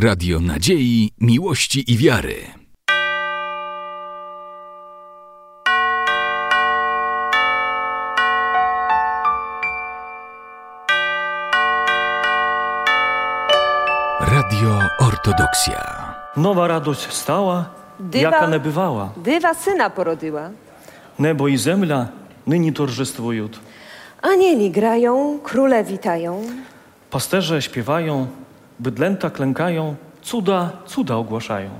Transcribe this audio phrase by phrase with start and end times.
[0.00, 2.34] Radio Nadziei, Miłości i Wiary.
[14.20, 16.14] Radio Ortodoksja.
[16.36, 17.70] Nowa radość stała,
[18.00, 19.12] dywa, jaka nie bywała.
[19.16, 20.50] Dywa syna porodyła.
[21.18, 22.08] Nebo i zemla
[22.46, 23.48] nyni torżestwują.
[24.22, 26.42] Anieli grają, króle witają.
[27.10, 28.26] Pasterze śpiewają,
[28.80, 31.70] bydlęta klękają, cuda, cuda ogłaszają.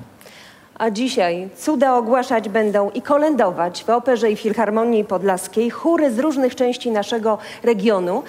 [0.79, 6.55] A dzisiaj cuda ogłaszać będą i kolędować w Operze i Filharmonii Podlaskiej chóry z różnych
[6.55, 8.23] części naszego regionu,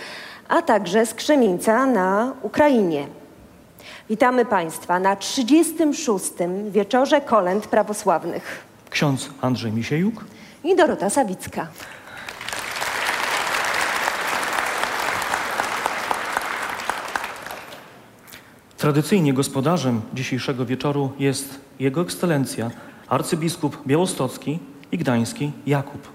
[0.47, 3.07] a także z Krzemieńca na Ukrainie.
[4.09, 6.31] Witamy Państwa na 36.
[6.69, 8.65] wieczorze kolęd prawosławnych.
[8.89, 10.25] Ksiądz Andrzej Misiejuk,
[10.63, 11.67] I Dorota Sawicka.
[18.79, 22.71] Tradycyjnie gospodarzem dzisiejszego wieczoru jest Jego Ekscelencja
[23.07, 24.59] arcybiskup białostocki
[24.91, 26.07] i gdański Jakub.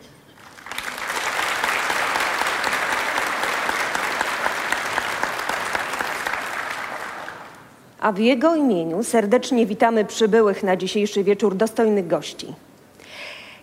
[8.00, 12.54] A w jego imieniu serdecznie witamy przybyłych na dzisiejszy wieczór dostojnych gości.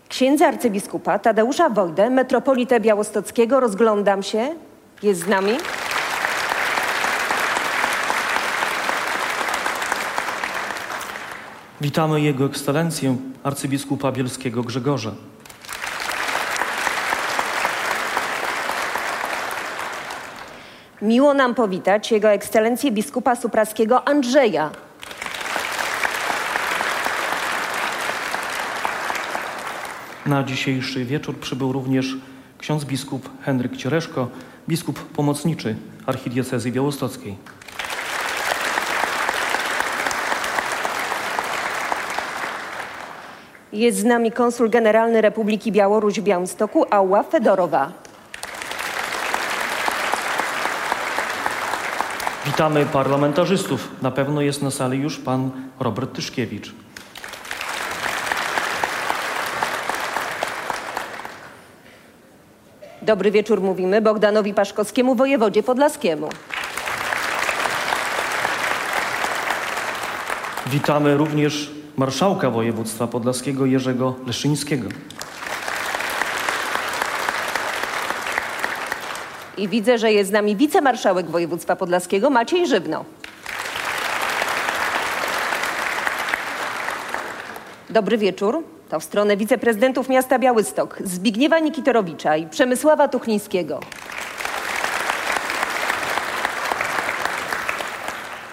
[0.09, 4.49] Księdza arcybiskupa Tadeusza Wojdę, metropolitę białostockiego, rozglądam się,
[5.03, 5.53] jest z nami.
[11.81, 15.11] Witamy Jego Ekscelencję arcybiskupa bielskiego Grzegorza.
[21.01, 24.71] Miło nam powitać Jego Ekscelencję biskupa supraskiego Andrzeja.
[30.25, 32.15] Na dzisiejszy wieczór przybył również
[32.57, 34.27] ksiądz biskup Henryk Cioreszko,
[34.69, 37.60] biskup pomocniczy archidiecezji białostockiej.
[43.73, 47.91] Jest z nami konsul generalny Republiki Białoruś w Białymstoku, Ała Fedorowa.
[52.45, 53.87] Witamy parlamentarzystów.
[54.01, 56.73] Na pewno jest na sali już pan Robert Tyszkiewicz.
[63.01, 66.29] Dobry wieczór mówimy Bogdanowi Paszkowskiemu, wojewodzie podlaskiemu.
[70.67, 74.87] Witamy również marszałka województwa podlaskiego Jerzego Leszyńskiego.
[79.57, 83.05] I widzę, że jest z nami wicemarszałek województwa podlaskiego Maciej Żywno.
[87.89, 88.63] Dobry wieczór.
[88.89, 93.79] To w stronę wiceprezydentów miasta Białystok Zbigniewa Nikitorowicza i Przemysława Tuchlińskiego.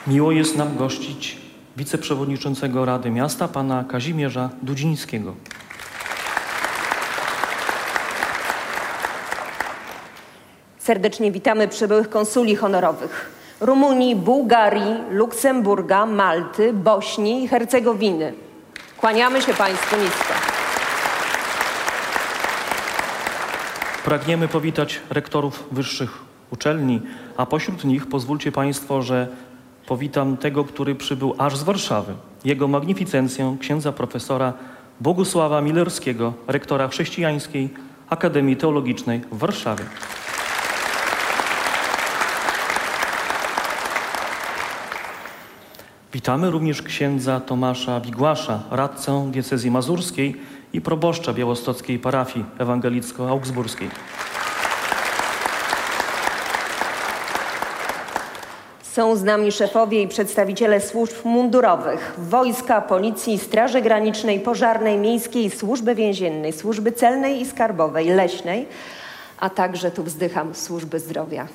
[0.06, 1.47] Miło jest nam gościć
[1.78, 5.34] wiceprzewodniczącego Rady Miasta, pana Kazimierza Dudzińskiego.
[10.78, 13.30] Serdecznie witamy przybyłych konsuli honorowych
[13.60, 18.32] Rumunii, Bułgarii, Luksemburga, Malty, Bośni i Hercegowiny.
[18.96, 20.34] Kłaniamy się Państwu nisko.
[24.04, 26.18] Pragniemy powitać rektorów wyższych
[26.50, 27.02] uczelni,
[27.36, 29.28] a pośród nich pozwólcie Państwo, że
[29.88, 32.14] powitam tego, który przybył aż z Warszawy.
[32.44, 34.52] Jego magnificencję księdza profesora
[35.00, 37.68] Bogusława Milerskiego, rektora Chrześcijańskiej
[38.10, 39.84] Akademii Teologicznej w Warszawie.
[46.12, 50.36] Witamy również księdza Tomasza Wigłasza, radcę diecezji mazurskiej
[50.72, 53.88] i proboszcza białostockiej parafii ewangelicko-augsburskiej.
[58.98, 65.94] Są z nami szefowie i przedstawiciele służb mundurowych, wojska, policji, straży granicznej, pożarnej, miejskiej, służby
[65.94, 68.66] więziennej, służby celnej i skarbowej, leśnej,
[69.38, 71.46] a także tu wzdycham służby zdrowia.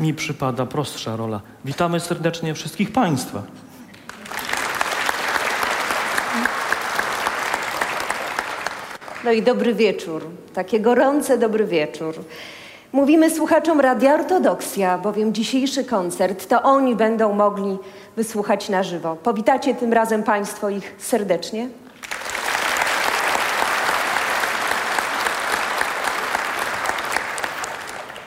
[0.00, 1.40] Mi przypada prostsza rola.
[1.64, 3.42] Witamy serdecznie wszystkich Państwa.
[9.24, 10.22] No i dobry wieczór,
[10.54, 12.14] takie gorące dobry wieczór.
[12.92, 17.78] Mówimy słuchaczom Radia Ortodoksja, bowiem dzisiejszy koncert to oni będą mogli
[18.16, 19.16] wysłuchać na żywo.
[19.16, 21.68] Powitacie tym razem Państwo ich serdecznie.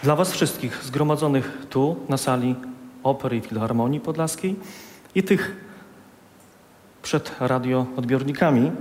[0.03, 2.55] Dla Was wszystkich zgromadzonych tu, na sali
[3.03, 4.55] Opery i Filharmonii Podlaskiej
[5.15, 5.55] i tych
[7.01, 8.71] przed radioodbiornikami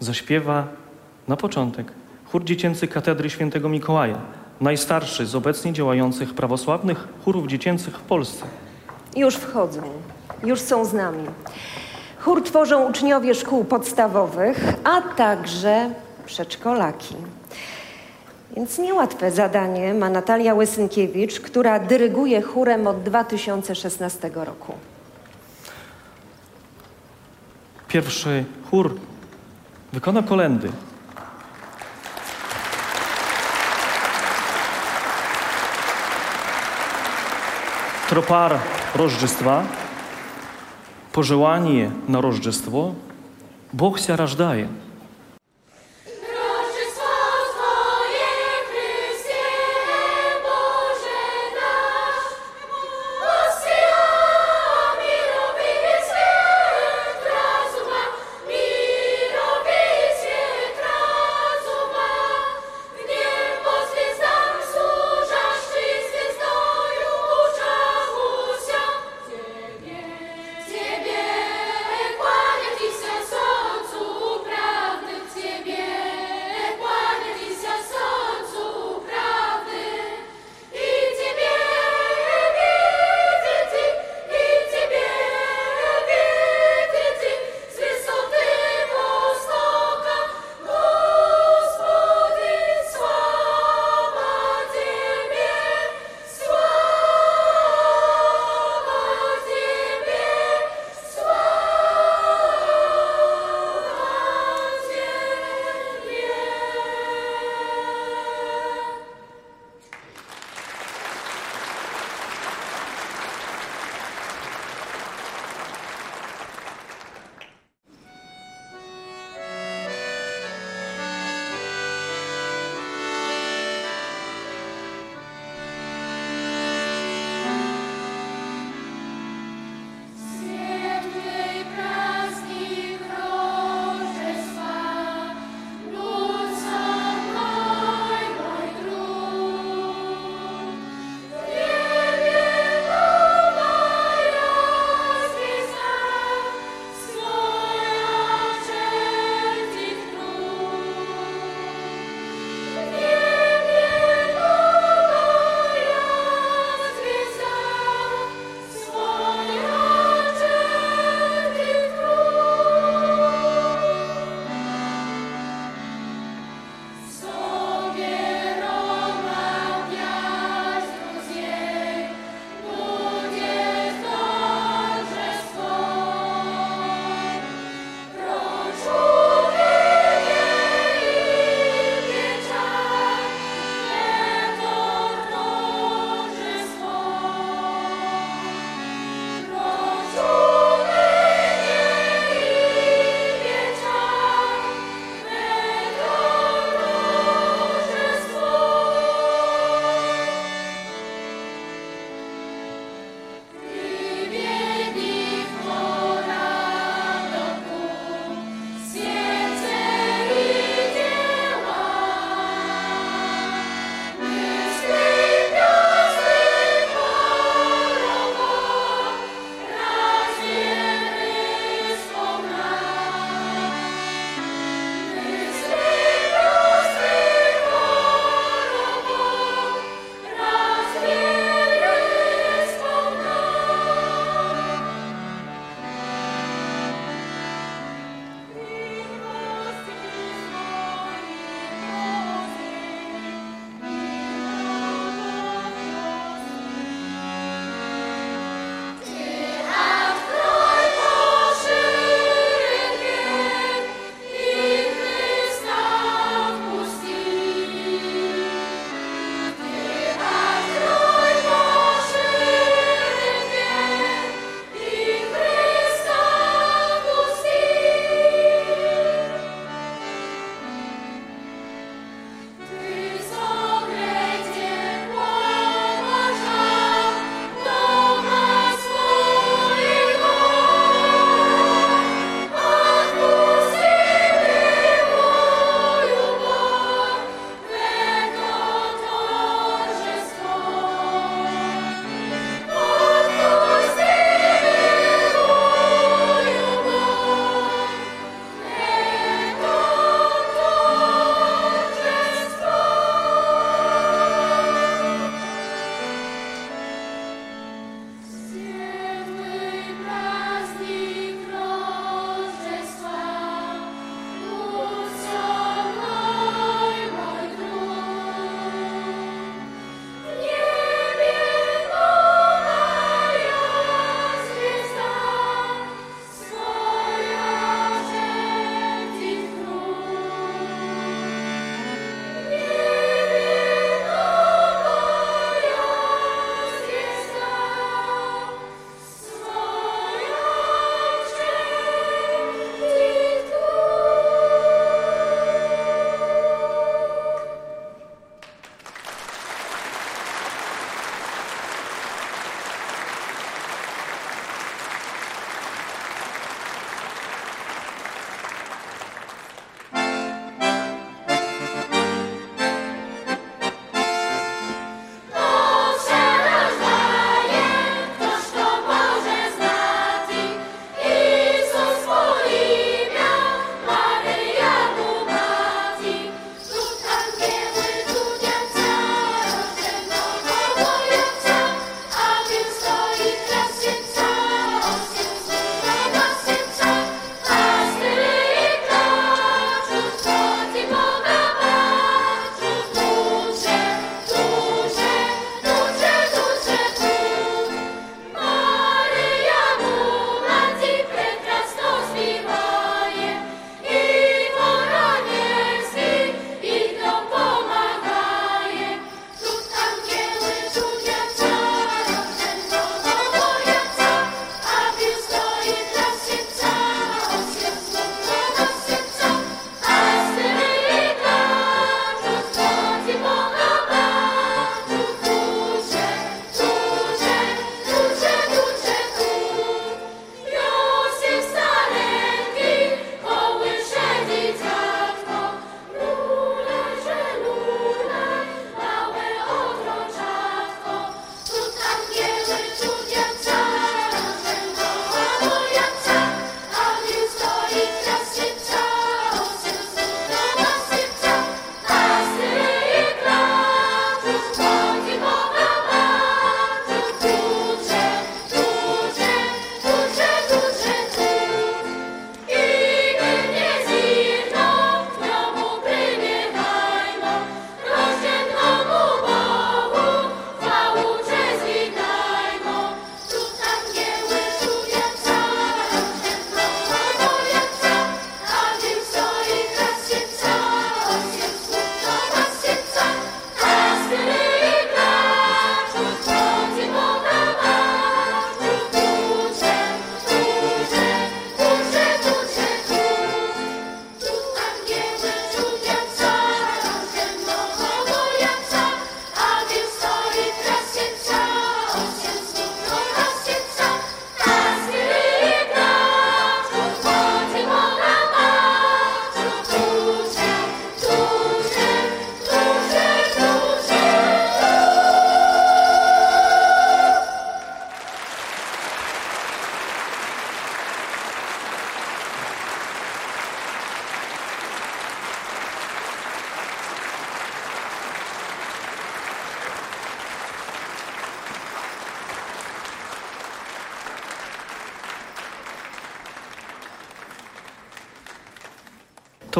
[0.00, 0.85] zaśpiewa
[1.28, 1.92] na początek
[2.32, 4.18] chór dziecięcy Katedry Świętego Mikołaja
[4.60, 8.46] najstarszy z obecnie działających prawosławnych chórów dziecięcych w Polsce.
[9.16, 9.82] Już wchodzą,
[10.44, 11.24] już są z nami.
[12.20, 15.90] Chór tworzą uczniowie szkół podstawowych, a także
[16.26, 17.14] przedszkolaki.
[18.56, 24.72] Więc niełatwe zadanie ma Natalia Łysynkiewicz, która dyryguje chórem od 2016 roku.
[27.88, 28.94] Pierwszy chór
[29.92, 30.68] wykona kolendy.
[38.15, 38.59] Tropar
[38.95, 39.63] Рождества,
[41.11, 42.95] пожелание на Рождество,
[43.73, 44.67] Бог ся рождає.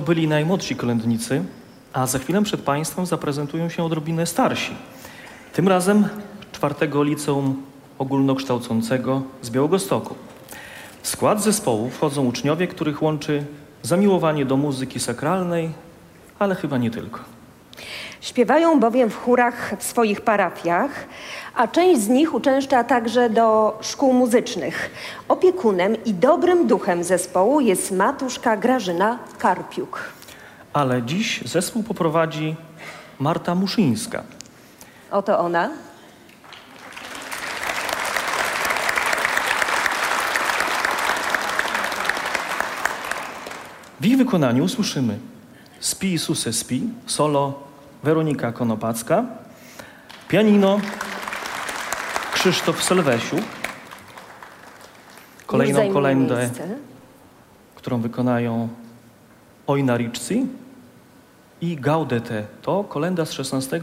[0.07, 1.45] Byli najmłodsi kolędnicy,
[1.93, 4.75] a za chwilę przed Państwem zaprezentują się odrobinę starsi.
[5.53, 6.09] Tym razem
[6.53, 7.63] czwartego liceum
[7.99, 10.15] ogólnokształcącego z Białegostoku.
[11.03, 13.45] W skład zespołu wchodzą uczniowie, których łączy
[13.83, 15.71] zamiłowanie do muzyki sakralnej,
[16.39, 17.21] ale chyba nie tylko.
[18.21, 20.91] Śpiewają bowiem w chórach w swoich parafiach,
[21.57, 24.91] a część z nich uczęszcza także do szkół muzycznych.
[25.29, 30.01] Opiekunem i dobrym duchem zespołu jest matuszka Grażyna Karpiuk.
[30.73, 32.57] Ale dziś zespół poprowadzi
[33.19, 34.23] Marta Muszyńska.
[35.11, 35.71] Oto ona.
[44.01, 45.19] W ich wykonaniu usłyszymy
[45.81, 47.55] Spi Suse Spi, solo
[48.03, 49.25] Weronika Konopacka,
[50.29, 50.81] pianino
[52.37, 53.41] Krzysztof Selwesiuk,
[55.47, 56.69] kolejną miejsce.
[57.75, 58.69] którą wykonają
[59.67, 60.47] Ojnariccy
[61.61, 62.45] i Gaudete.
[62.63, 63.81] To kolenda z XVI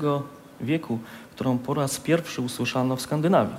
[0.62, 1.00] wieku,
[1.36, 3.56] którą po raz pierwszy usłyszano w Skandynawii.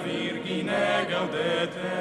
[0.00, 1.92] Virgine gaudete.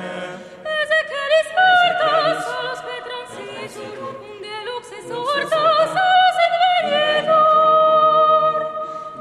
[0.63, 5.61] Ese caris mortos, solus per transitum, unde lux et sorto,
[5.95, 8.61] solus et varietor.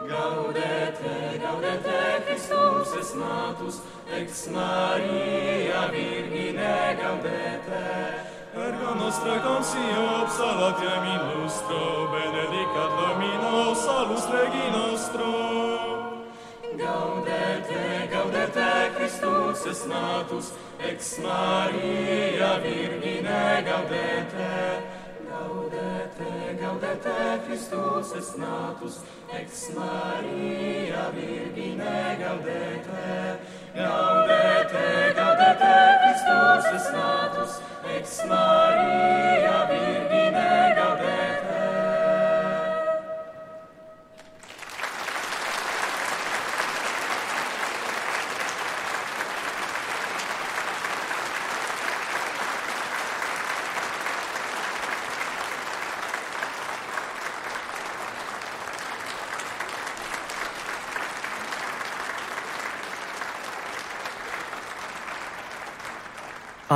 [0.09, 3.77] Gaudete, gaudete, Christus es natus,
[4.19, 7.85] ex Maria Virgine gaudete.
[8.55, 11.83] Ergo nostra consio, salatiam illustro,
[12.13, 15.31] benedicat Domino, salus Regi nostro.
[16.77, 18.02] Gaudete,
[19.62, 24.83] Christus est natus, ex Maria Virgine gaudete.
[25.31, 28.96] Gaudete, gaudete, Christus est natus,
[29.33, 33.38] ex Maria Virgine gaudete.
[33.77, 37.53] Gaudete, gaudete, Christus est natus,
[37.96, 39.82] ex Maria Virgine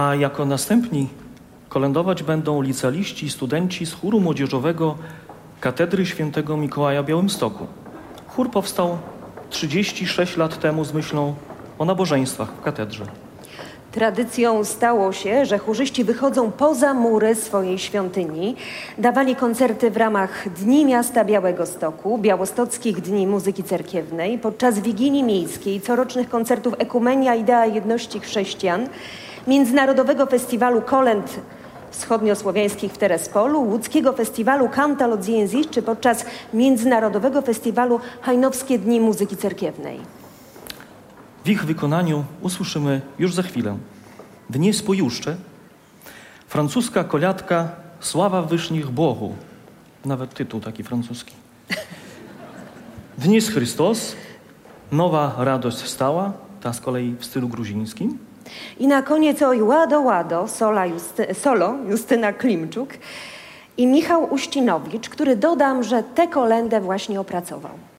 [0.07, 1.09] A jako następni
[1.69, 4.95] kolędować będą licealiści i studenci z chóru młodzieżowego
[5.61, 7.67] Katedry Świętego Mikołaja Białymstoku.
[8.29, 8.99] Chór powstał
[9.51, 11.35] 36 lat temu z myślą
[11.79, 13.07] o nabożeństwach w katedrze.
[13.93, 18.57] Tradycją stało się, że chórzyści wychodzą poza mury swojej świątyni,
[18.99, 25.81] dawali koncerty w ramach Dni Miasta Białego Stoku, Białostockich Dni Muzyki Cerkiewnej, podczas Wigilii Miejskiej,
[25.81, 28.89] corocznych koncertów Ekumenia Idea Jedności Chrześcijan,
[29.47, 31.41] Międzynarodowego Festiwalu Kolęd
[31.91, 40.01] Wschodniosłowiańskich w Terespolu, Łódzkiego Festiwalu Kanta Lodziensis, czy podczas Międzynarodowego Festiwalu Hajnowskie Dni Muzyki Cerkiewnej.
[41.45, 43.77] W ich wykonaniu usłyszymy już za chwilę
[44.51, 45.37] Dnie spojuszcze,
[46.49, 47.69] francuska koliadka
[48.01, 49.35] Sława Wyżnich Bogu,
[50.05, 51.35] nawet tytuł taki francuski.
[53.19, 54.17] Dni z Chrystus,
[54.93, 58.26] Nowa Radość Stała, ta z kolei w stylu gruzińskim.
[58.79, 62.91] I na koniec oj łado łado sola Justy, solo Justyna Klimczuk
[63.77, 67.96] i Michał Uścinowicz, który dodam, że tę kolendę właśnie opracował.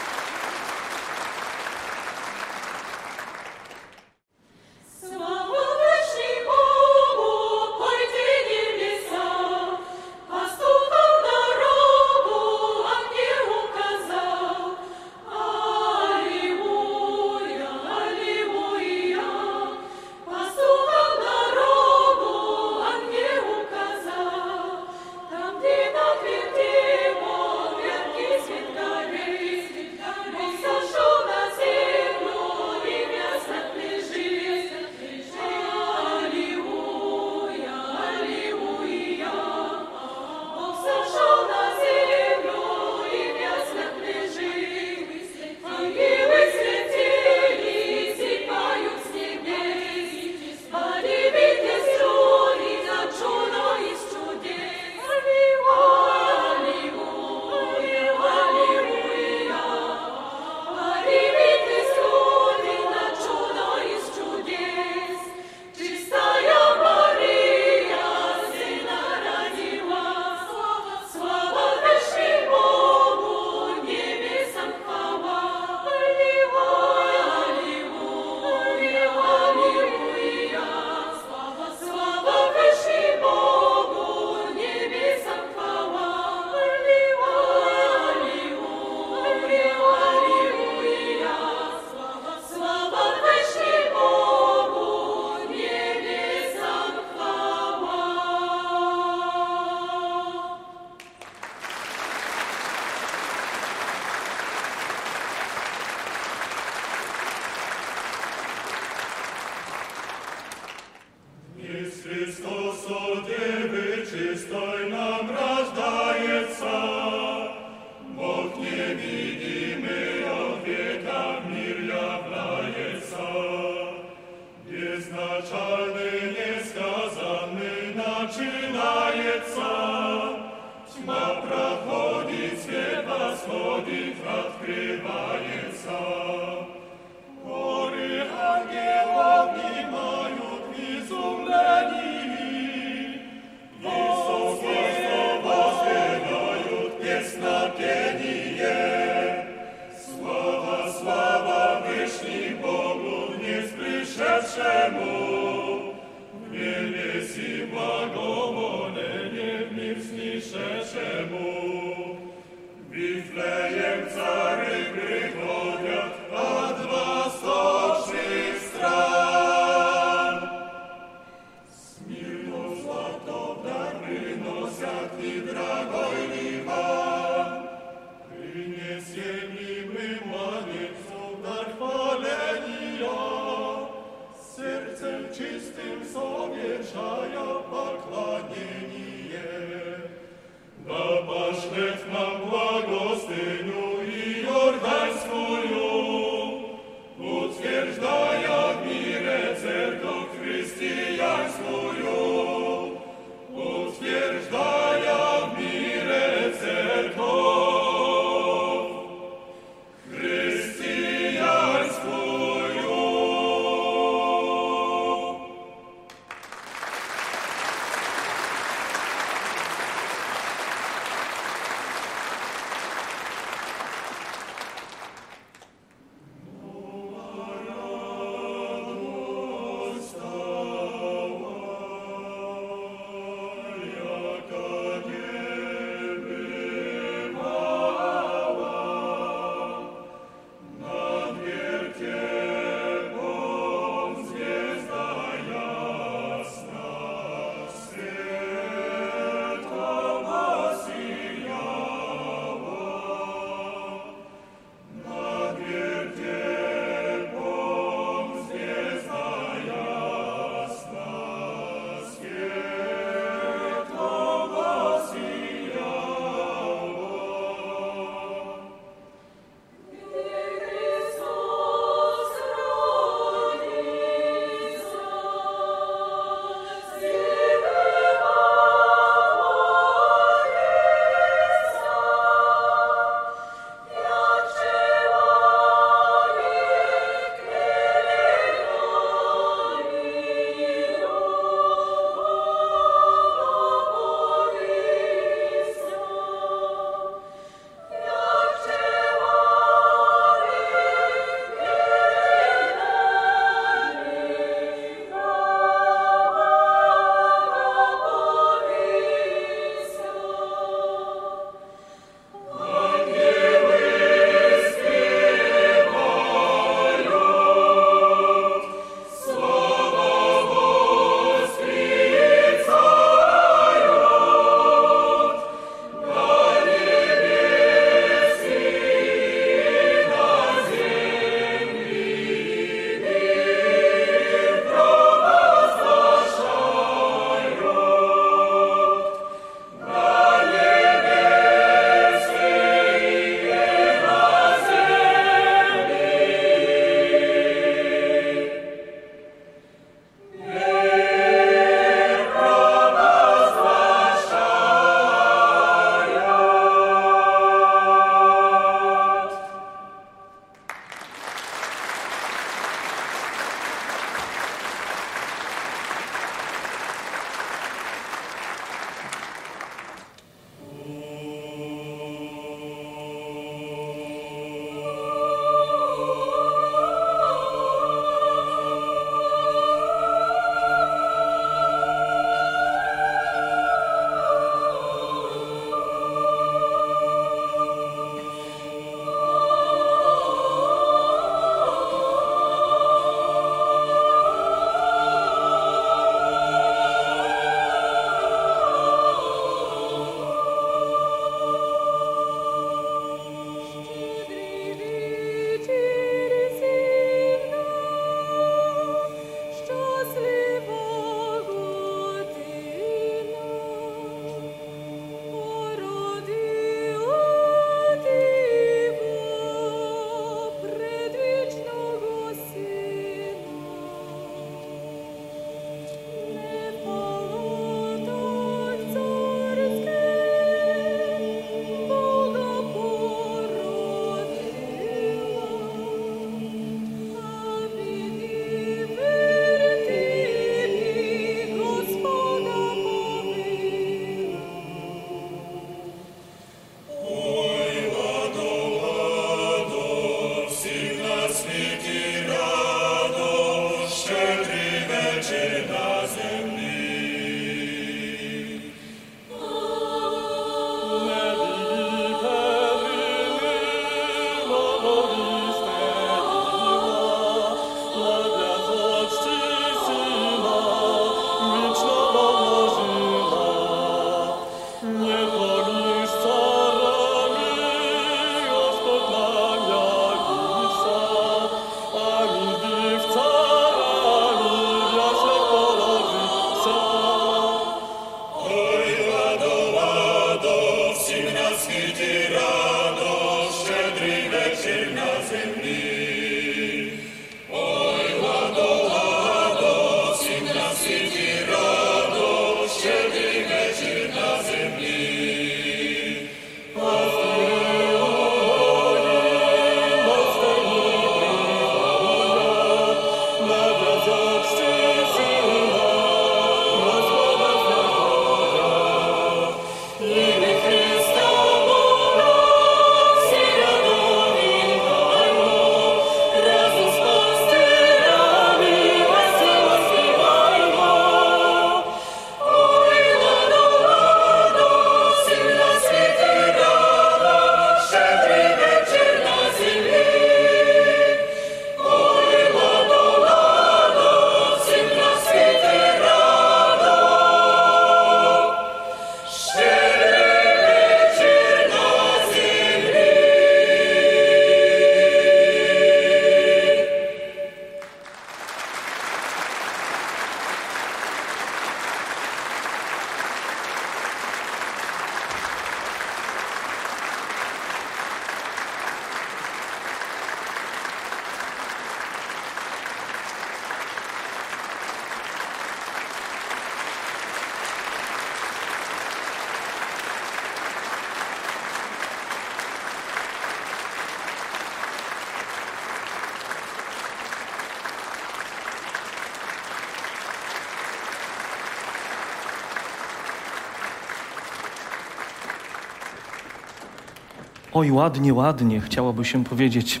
[597.80, 600.00] Oj, ładnie, ładnie, chciałoby się powiedzieć.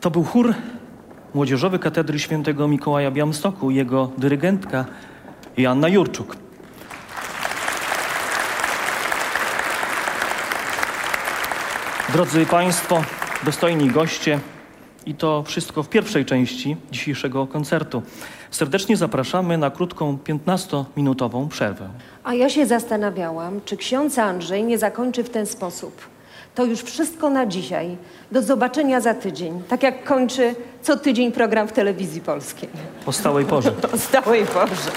[0.00, 0.54] To był chór
[1.34, 4.84] Młodzieżowy Katedry Świętego Mikołaja Białymstoku, jego dyrygentka
[5.56, 6.36] Joanna Jurczuk.
[12.12, 13.02] Drodzy Państwo,
[13.44, 14.40] dostojni goście,
[15.06, 18.02] i to wszystko w pierwszej części dzisiejszego koncertu.
[18.50, 21.88] Serdecznie zapraszamy na krótką 15-minutową przerwę.
[22.26, 26.00] A ja się zastanawiałam, czy ksiądz Andrzej nie zakończy w ten sposób.
[26.54, 27.96] To już wszystko na dzisiaj.
[28.32, 29.62] Do zobaczenia za tydzień.
[29.68, 32.68] Tak jak kończy co tydzień program w telewizji polskiej.
[33.06, 33.72] O stałej porze.
[33.94, 34.90] O stałej porze.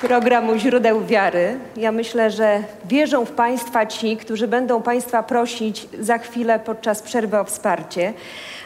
[0.00, 1.58] Programu Źródeł Wiary.
[1.76, 7.38] Ja myślę, że wierzą w Państwa ci, którzy będą Państwa prosić za chwilę podczas przerwy
[7.38, 8.12] o wsparcie.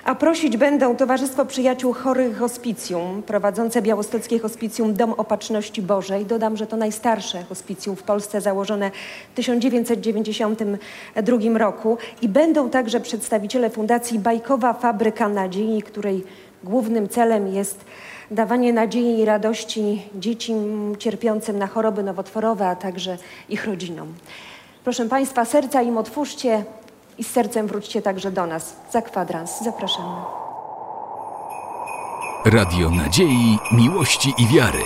[0.05, 6.27] A prosić będą Towarzystwo Przyjaciół Chorych Hospicjum, prowadzące Białostockie Hospicjum Dom Opatrzności Bożej.
[6.27, 8.91] Dodam, że to najstarsze hospicjum w Polsce, założone
[9.33, 11.99] w 1992 roku.
[12.23, 16.25] I będą także przedstawiciele Fundacji Bajkowa Fabryka Nadziei, której
[16.65, 17.85] głównym celem jest
[18.31, 23.19] dawanie nadziei i radości dzieciom cierpiącym na choroby nowotworowe, a także
[23.49, 24.15] ich rodzinom.
[24.85, 26.65] Proszę Państwa, serca im otwórzcie
[27.19, 28.77] i z sercem wróćcie także do nas.
[28.91, 29.63] Za kwadrans.
[29.63, 30.15] Zapraszamy.
[32.45, 34.83] Radio Nadziei, Miłości i Wiary.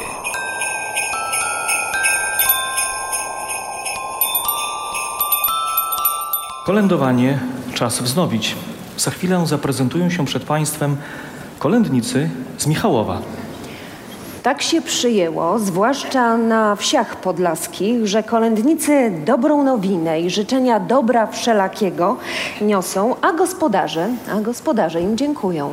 [6.64, 7.38] Kolędowanie
[7.74, 8.56] czas wznowić.
[8.96, 10.96] Za chwilę zaprezentują się przed Państwem
[11.58, 13.18] kolędnicy z Michałowa.
[14.42, 22.16] Tak się przyjęło, zwłaszcza na wsiach podlaskich, że kolędnicy dobrą nowinę i życzenia dobra wszelakiego
[22.60, 25.70] niosą, a gospodarze, a gospodarze im dziękują.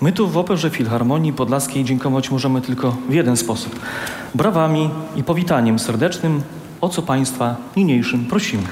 [0.00, 3.80] My tu w Operze Filharmonii Podlaskiej dziękować możemy tylko w jeden sposób.
[4.34, 6.42] Brawami i powitaniem serdecznym,
[6.80, 8.62] o co Państwa niniejszym prosimy.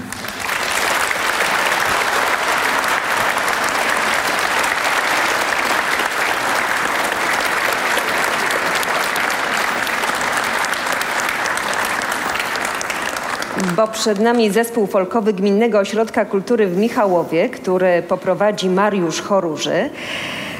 [13.76, 19.90] Bo przed nami zespół folkowy Gminnego Ośrodka Kultury w Michałowie, który poprowadzi Mariusz Choruży.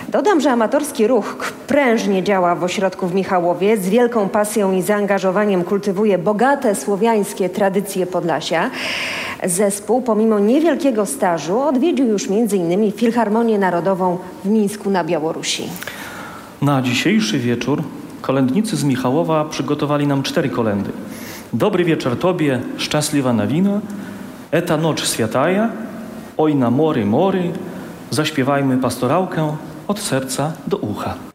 [0.08, 5.64] Dodam, że amatorski ruch prężnie działa w ośrodku w Michałowie, z wielką pasją i zaangażowaniem
[5.64, 8.70] kultywuje bogate słowiańskie tradycje Podlasia.
[9.44, 12.92] Zespół, pomimo niewielkiego stażu, odwiedził już m.in.
[12.92, 15.68] Filharmonię Narodową w Mińsku na Białorusi.
[16.62, 17.82] Na dzisiejszy wieczór
[18.20, 20.90] kolędnicy z Michałowa przygotowali nam cztery kolendy.
[21.52, 23.80] Dobry wieczór Tobie, szczęśliwa nowina,
[24.50, 25.70] Eta noc świataja,
[26.36, 27.52] Oj na mory mory,
[28.10, 29.56] zaśpiewajmy pastorałkę
[29.88, 31.31] od serca do ucha.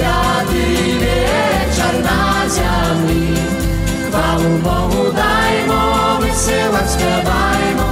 [0.00, 3.38] Святий вечір на землі,
[4.10, 7.89] хвалу Богу даймо, весело співаймо.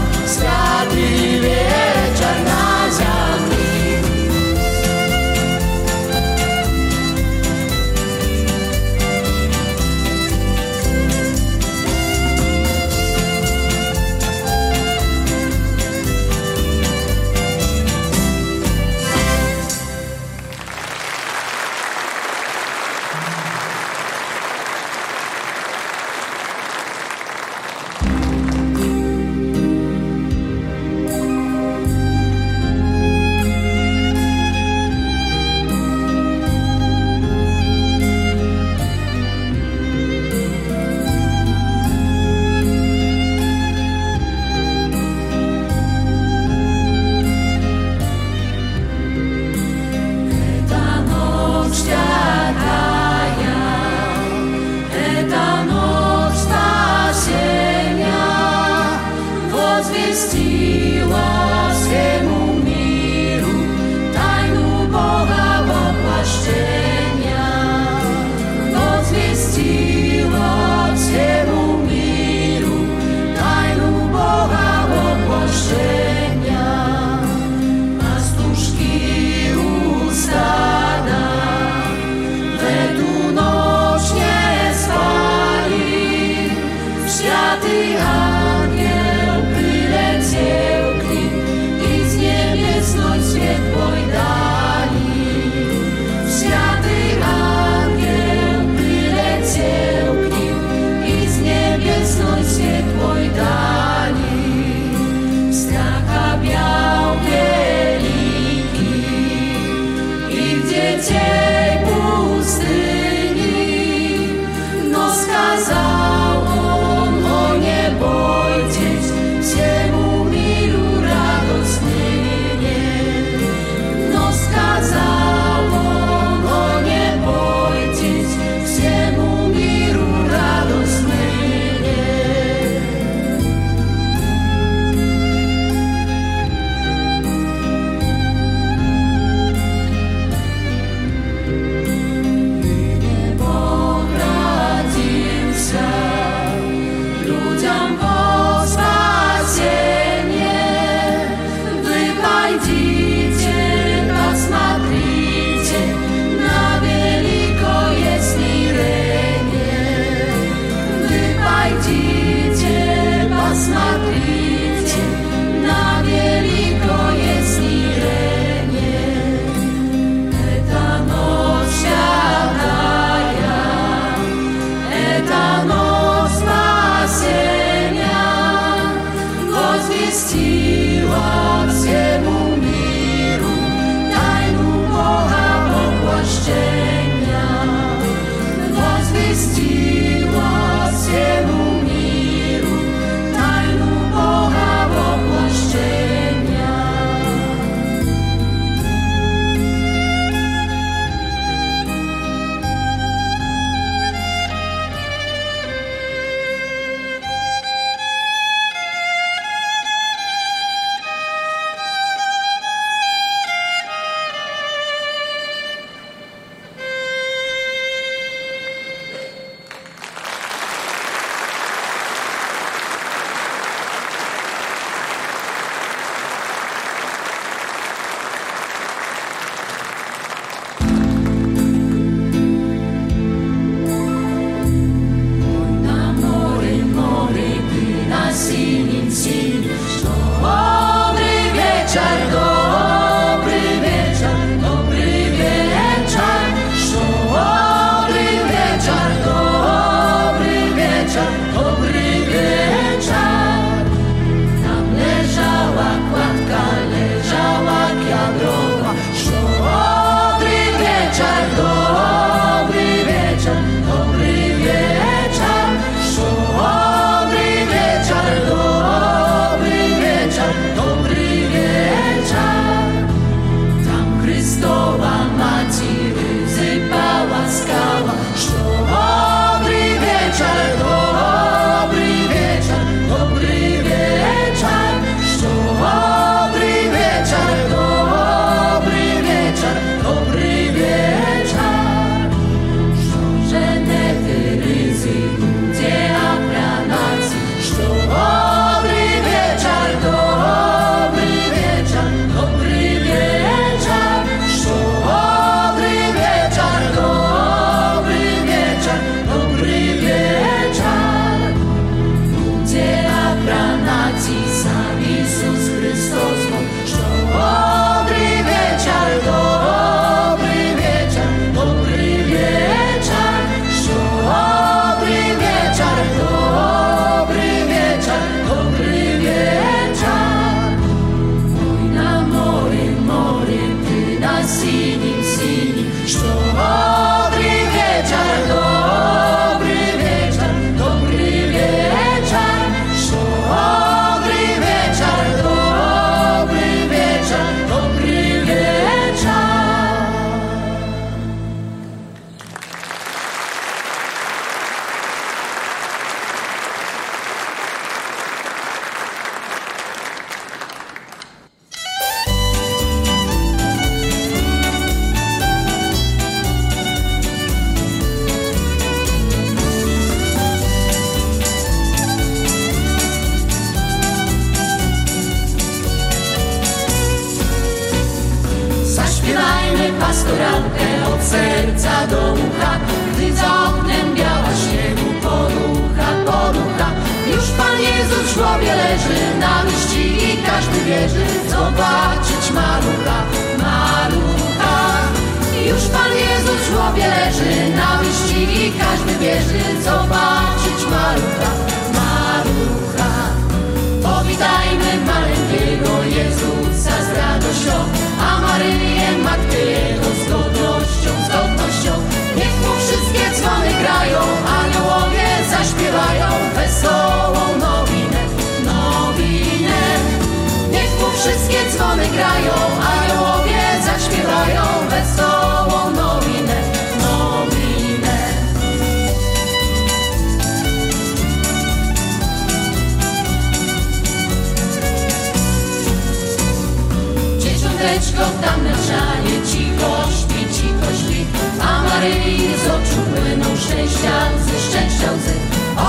[437.99, 441.27] Dzieciąteczko tam na szanie cicho śpi, cicho śpi
[441.63, 445.35] A Maryi z oczu płyną szczęścia łzy, szczęścia łzy.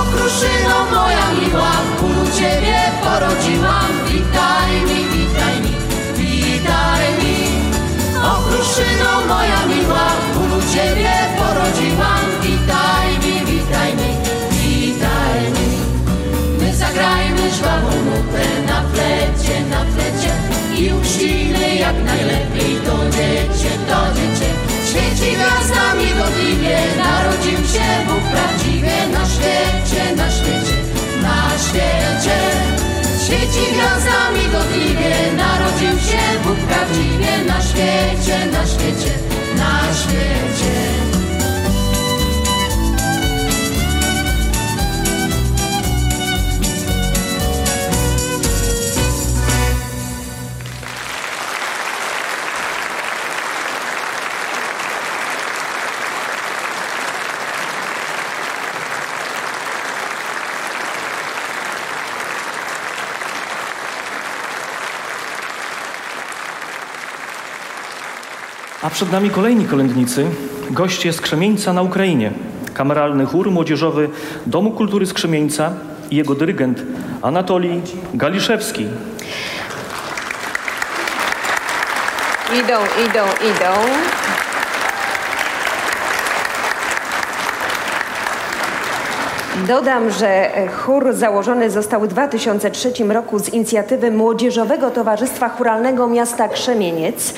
[0.02, 3.92] Okruszyno moja miła, w bólu Ciebie porodziłam.
[4.08, 5.74] Witaj mi, witaj mi,
[6.18, 7.38] witaj mi.
[8.36, 12.26] Okruszyno moja miła, w bólu Ciebie porodziłam.
[12.44, 14.12] Witaj mi, witaj mi,
[14.52, 15.70] witaj mi.
[16.60, 19.99] My zagrajmy żwawą nutę na flecie, na flecie
[20.80, 24.50] i uczcimy jak najlepiej to dziecię, to dziecię.
[24.90, 30.78] Świeci gwiazdami godliwie, narodził się Bóg prawdziwie na świecie, na świecie,
[31.22, 32.38] na świecie.
[33.24, 39.14] Świeci gwiazdami godliwie, narodził się Bóg prawdziwie na świecie, na świecie,
[39.56, 41.09] na świecie.
[68.90, 70.26] A przed nami kolejni kolędnicy,
[70.72, 72.32] goście z Krzemieńca na Ukrainie.
[72.74, 74.10] Kameralny chór młodzieżowy
[74.46, 75.14] Domu Kultury z
[76.12, 76.84] i jego dyrygent
[77.22, 77.82] Anatolij
[78.14, 78.86] Galiszewski.
[82.54, 84.19] Idą, idą, idą.
[89.68, 97.34] Dodam, że chór założony został w 2003 roku z inicjatywy Młodzieżowego Towarzystwa Churalnego Miasta Krzemieniec.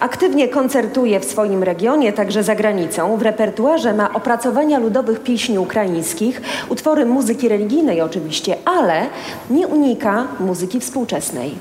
[0.00, 3.16] Aktywnie koncertuje w swoim regionie, także za granicą.
[3.16, 9.06] W repertuarze ma opracowania ludowych pieśni ukraińskich, utwory muzyki religijnej oczywiście, ale
[9.50, 11.54] nie unika muzyki współczesnej.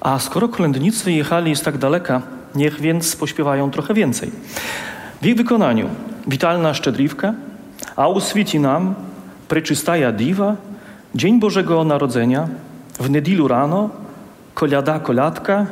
[0.00, 2.22] A skoro kolędnicy jechali z tak daleka,
[2.54, 4.30] niech więc pośpiewają trochę więcej.
[5.22, 5.88] W ich wykonaniu
[6.26, 7.34] witalna szczedriwka,
[7.96, 8.94] a uswieci nam
[9.48, 10.56] preczystaja diwa,
[11.14, 12.48] Dzień Bożego Narodzenia,
[13.00, 13.90] w niedzielu rano,
[14.54, 15.66] koliada koliadka,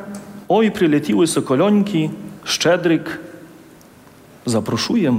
[0.49, 2.09] oj przyleciły sokolońki,
[2.43, 3.19] szczedryk.
[4.45, 5.11] Zaproszuję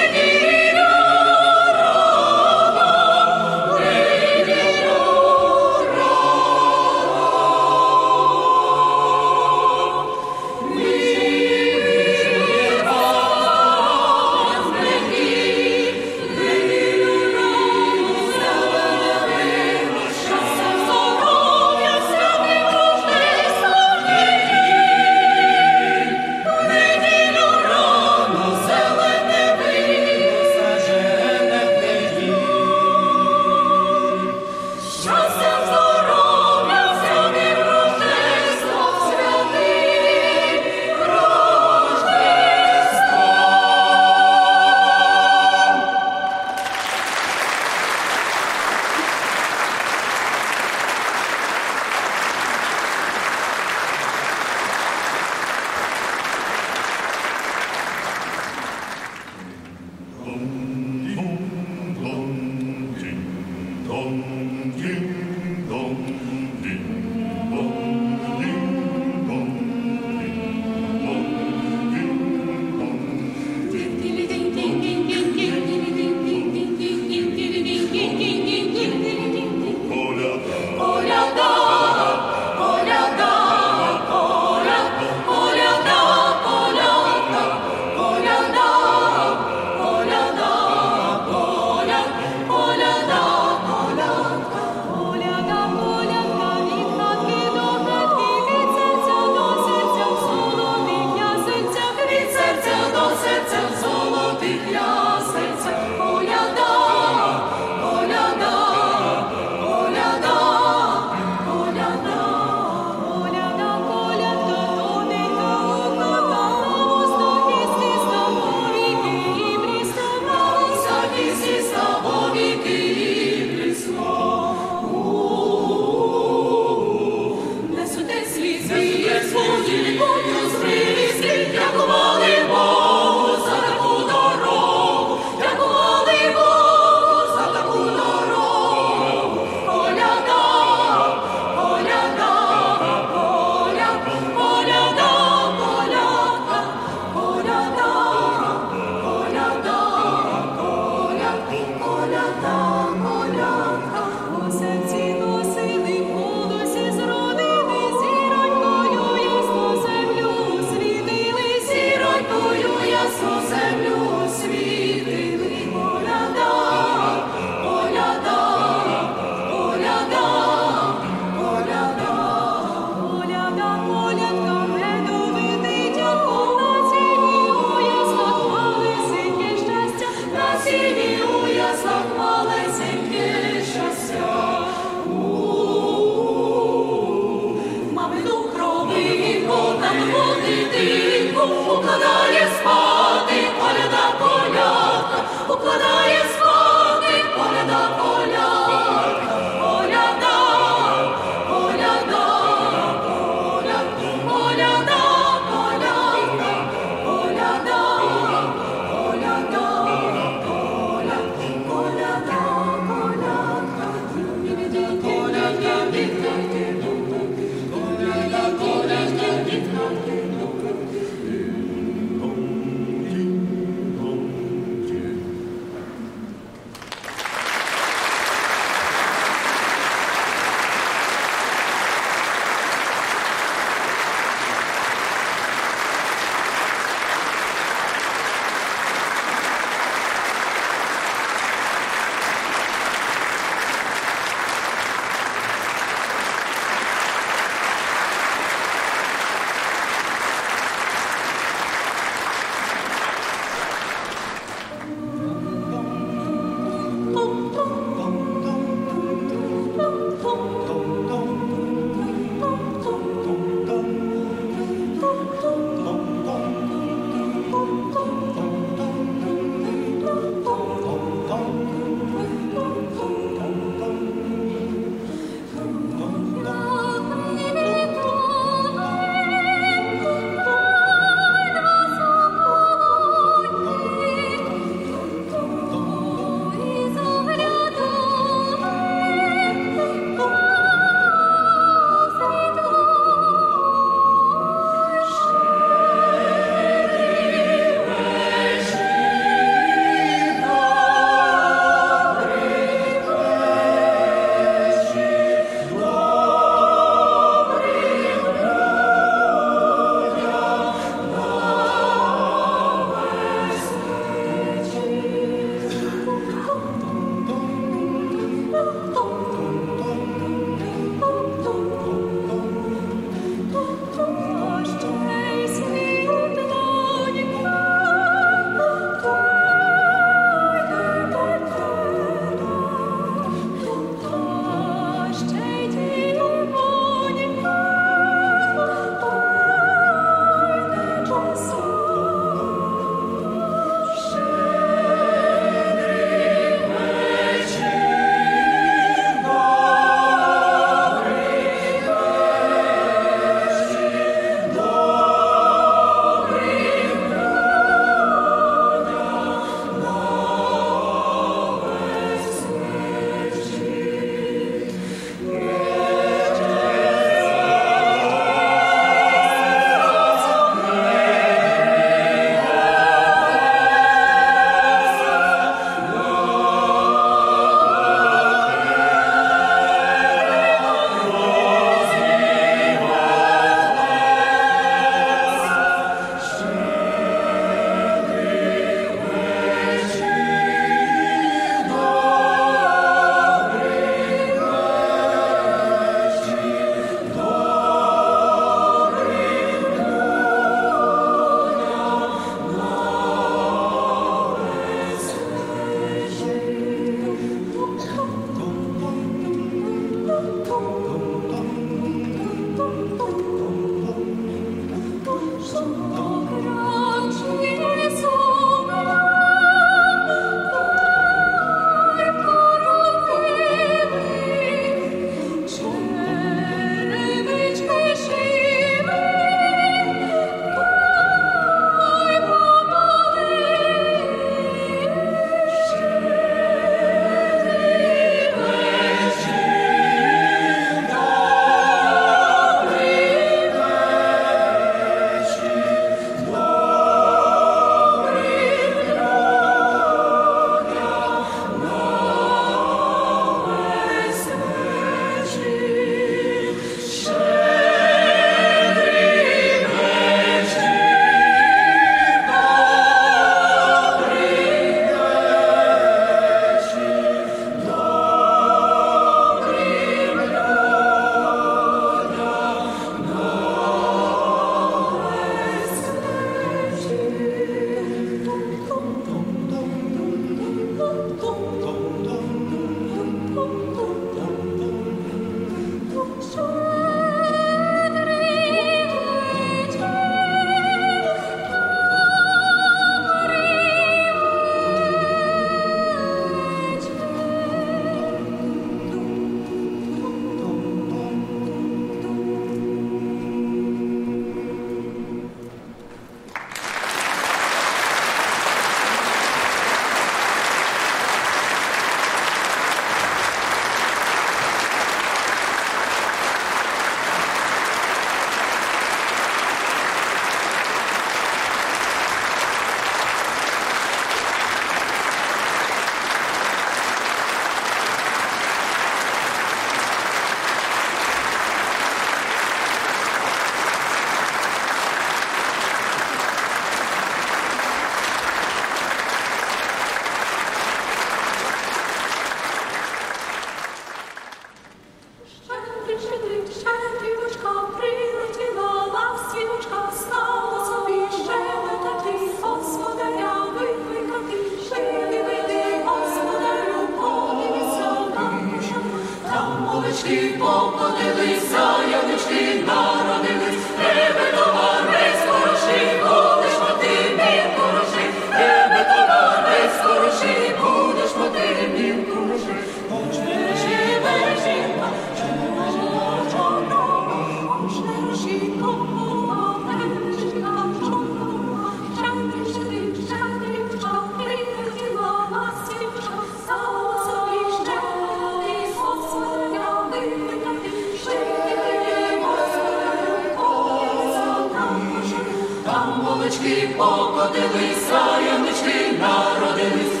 [596.43, 600.00] Янички покотилися, янички народились.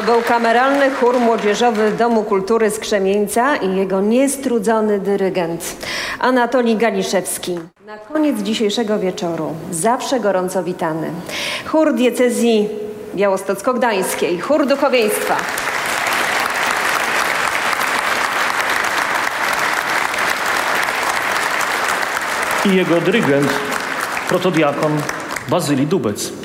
[0.00, 5.76] To był kameralny chór młodzieżowy Domu Kultury z Krzemieńca i jego niestrudzony dyrygent
[6.18, 7.58] Anatolii Galiszewski.
[7.86, 11.10] Na koniec dzisiejszego wieczoru, zawsze gorąco witany,
[11.66, 12.68] chór diecezji
[13.14, 15.36] białostocko-gdańskiej, chór duchowieństwa.
[22.64, 23.48] I jego dyrygent,
[24.28, 24.92] protodiakon
[25.48, 26.39] Bazyli Dubec.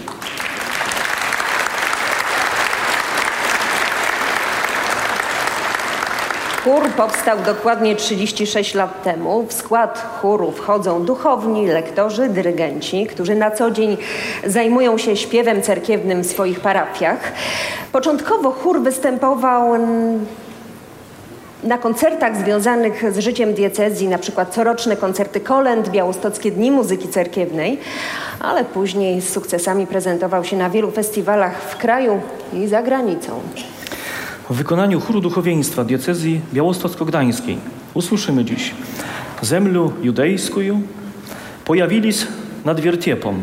[6.66, 9.46] Chór powstał dokładnie 36 lat temu.
[9.48, 13.98] W skład chóru wchodzą duchowni, lektorzy, dyrygenci, którzy na co dzień
[14.46, 17.32] zajmują się śpiewem cerkiewnym w swoich parafiach.
[17.92, 19.74] Początkowo chór występował
[21.64, 27.80] na koncertach związanych z życiem diecezji, na przykład coroczne koncerty kolęd, białostockie dni muzyki cerkiewnej,
[28.40, 32.22] ale później z sukcesami prezentował się na wielu festiwalach w kraju
[32.54, 33.42] i za granicą.
[34.50, 37.58] W wykonaniu chóru duchowieństwa diecezji białostocko-gdańskiej
[37.94, 38.74] usłyszymy dziś
[39.42, 40.82] Zemlю judejskuju
[41.66, 42.28] pojawilis
[42.66, 43.42] nad wiertiepom.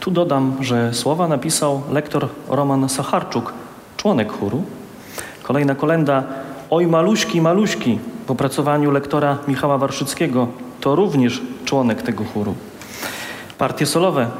[0.00, 3.52] Tu dodam, że słowa napisał lektor Roman Sacharczuk,
[3.96, 4.62] członek chóru.
[5.42, 6.24] Kolejna kolenda
[6.70, 10.48] Oj maluśki, maluśki w opracowaniu lektora Michała Warszyckiego
[10.80, 12.54] to również członek tego chóru.
[13.58, 14.30] Partie solowe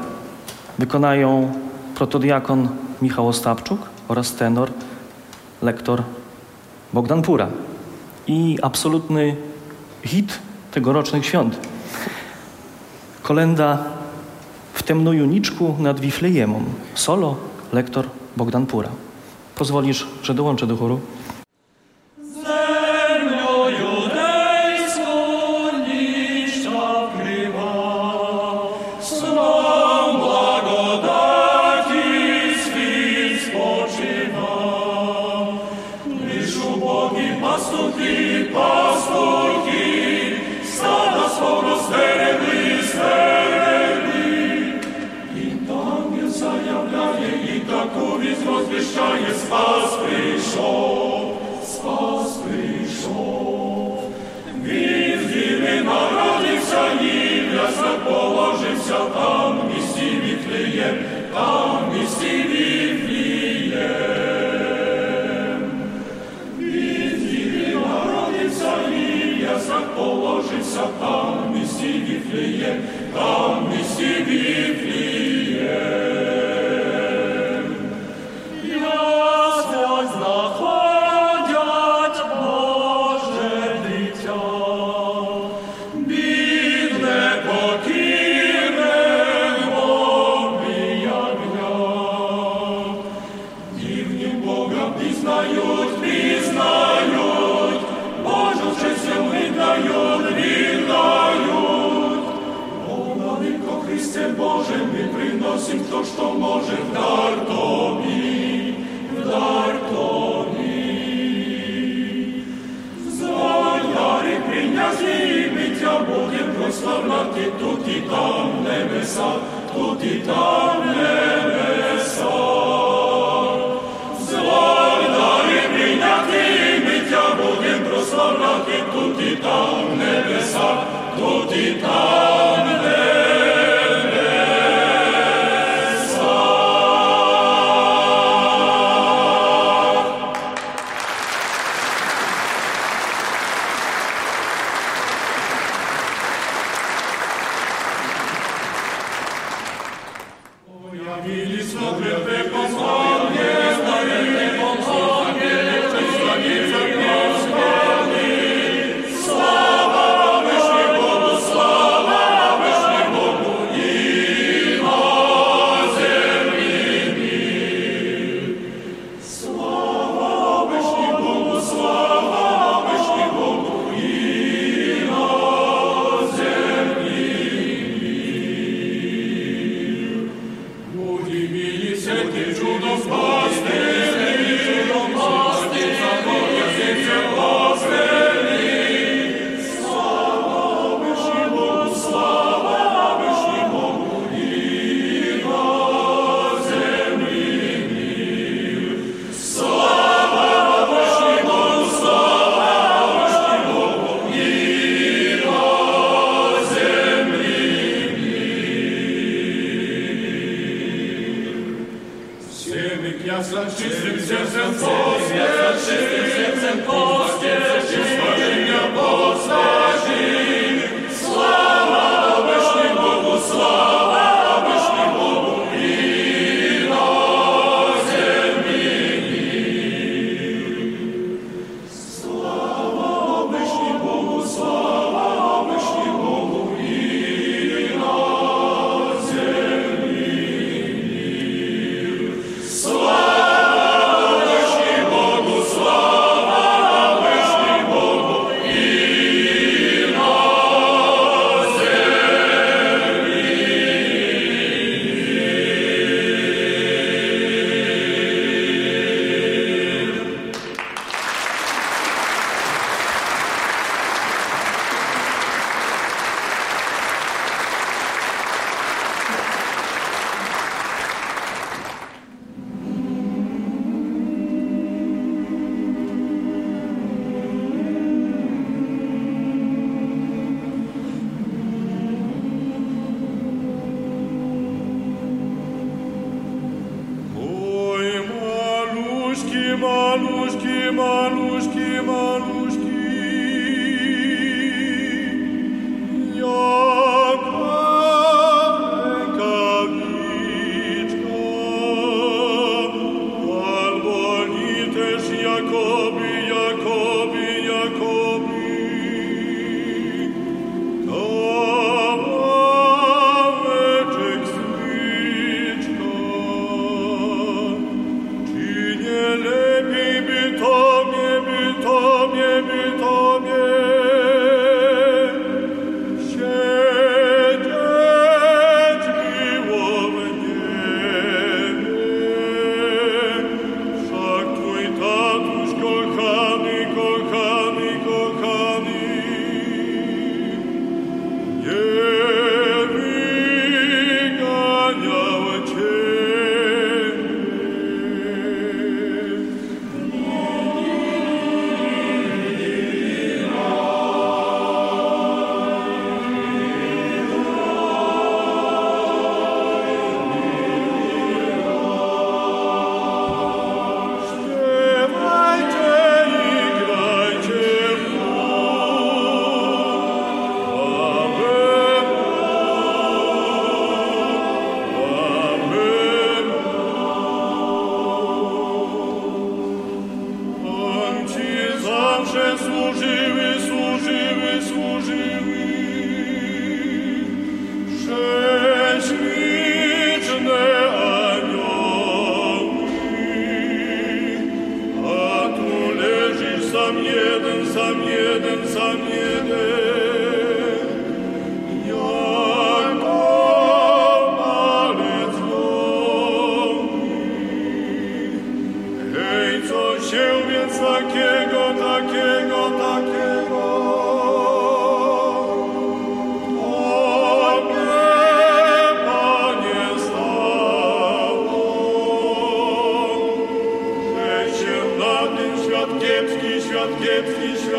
[0.79, 1.51] wykonają
[1.95, 2.67] protodiakon
[3.01, 4.71] Michał Ostapczuk oraz tenor
[5.61, 6.03] lektor
[6.93, 7.47] Bogdan Pura.
[8.27, 9.35] I absolutny
[10.03, 10.39] hit
[10.71, 11.59] tegorocznych świąt.
[13.23, 13.83] Kolenda
[14.73, 16.63] w temnu juniczku nad Wiflejemą.
[16.93, 17.35] Solo
[17.73, 18.05] lektor
[18.37, 18.89] Bogdan Pura.
[19.55, 20.99] Pozwolisz, że dołączę do chóru?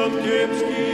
[0.03, 0.92] Gott gibt dir.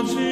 [0.00, 0.29] God's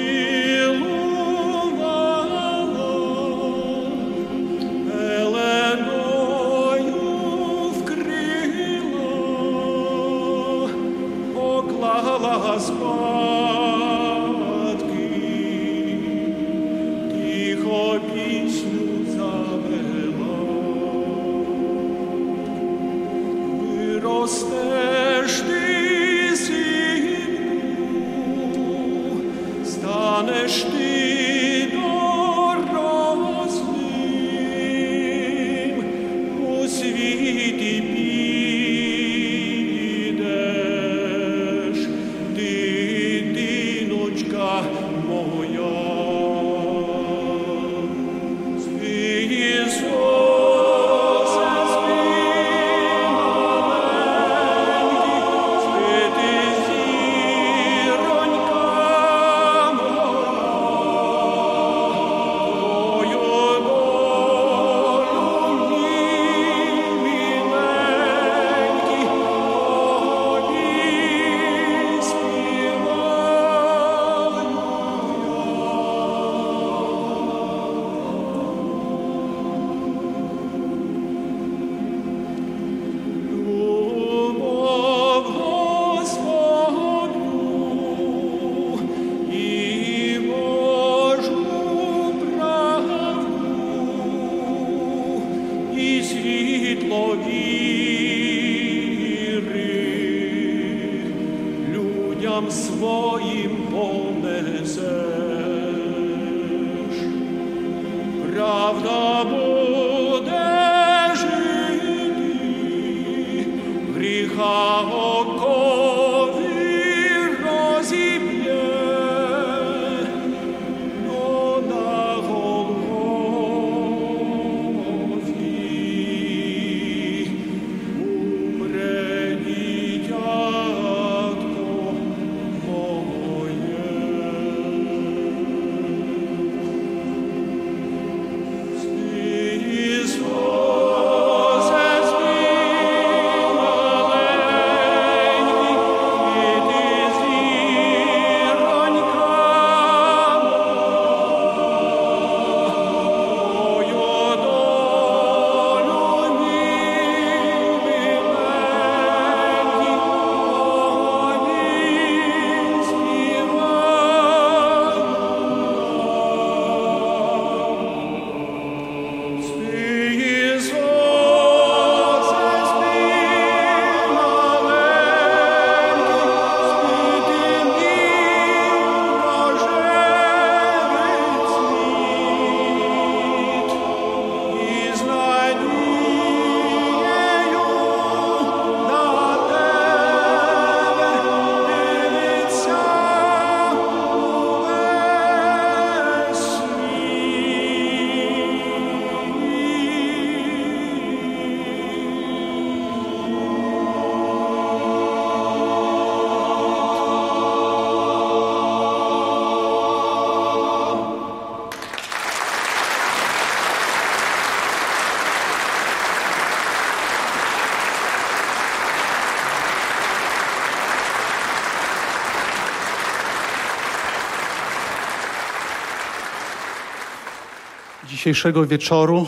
[228.29, 229.27] Dzisiejszego wieczoru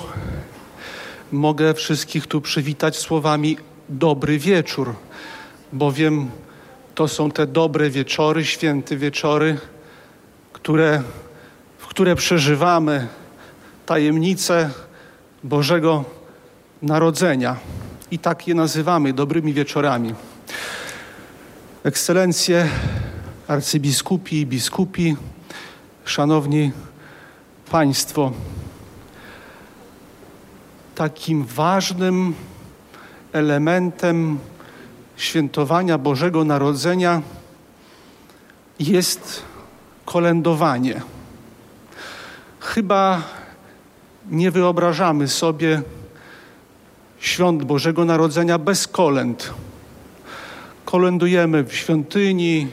[1.33, 3.57] mogę wszystkich tu przywitać słowami
[3.89, 4.95] dobry wieczór,
[5.73, 6.31] bowiem
[6.95, 9.59] to są te dobre wieczory, święte wieczory,
[10.53, 11.03] które,
[11.79, 13.09] w które przeżywamy
[13.87, 14.71] tajemnicę
[15.45, 16.05] Bożego
[16.83, 17.57] Narodzenia.
[18.11, 20.15] I tak je nazywamy dobrymi wieczorami.
[21.85, 22.69] Ekscelencje,
[23.49, 25.17] arcybiskupi i biskupi,
[26.05, 26.73] szanowni
[27.71, 28.33] Państwo,
[31.01, 32.35] takim ważnym
[33.33, 34.39] elementem
[35.17, 37.23] świętowania Bożego Narodzenia
[38.79, 39.43] jest
[40.05, 41.01] kolędowanie.
[42.61, 43.23] Chyba
[44.31, 45.83] nie wyobrażamy sobie
[47.21, 49.55] świąt Bożego Narodzenia bez kolęd.
[50.85, 52.69] Kolędujemy w świątyni,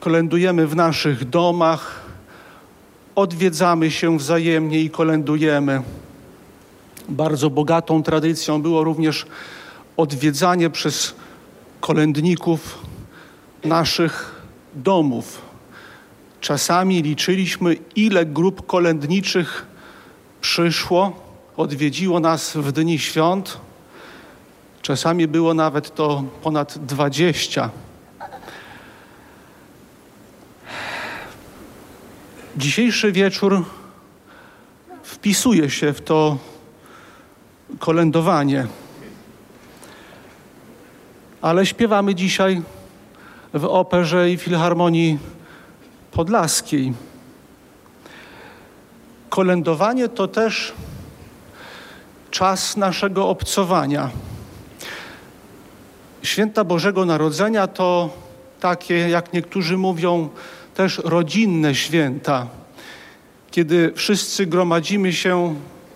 [0.00, 2.00] kolędujemy w naszych domach,
[3.14, 5.82] odwiedzamy się wzajemnie i kolędujemy.
[7.08, 9.26] Bardzo bogatą tradycją było również
[9.96, 11.14] odwiedzanie przez
[11.80, 12.78] kolędników
[13.64, 14.34] naszych
[14.74, 15.42] domów.
[16.40, 19.66] Czasami liczyliśmy, ile grup kolędniczych
[20.40, 23.58] przyszło, odwiedziło nas w dni świąt.
[24.82, 27.70] Czasami było nawet to ponad dwadzieścia.
[32.56, 33.64] Dzisiejszy wieczór
[35.02, 36.38] wpisuje się w to
[37.78, 38.66] kolędowanie.
[41.42, 42.62] Ale śpiewamy dzisiaj
[43.54, 45.18] w operze i filharmonii
[46.12, 46.92] podlaskiej.
[49.30, 50.72] Kolędowanie to też
[52.30, 54.10] czas naszego obcowania.
[56.22, 58.10] Święta Bożego Narodzenia to
[58.60, 60.28] takie, jak niektórzy mówią,
[60.74, 62.46] też rodzinne święta,
[63.50, 65.54] kiedy wszyscy gromadzimy się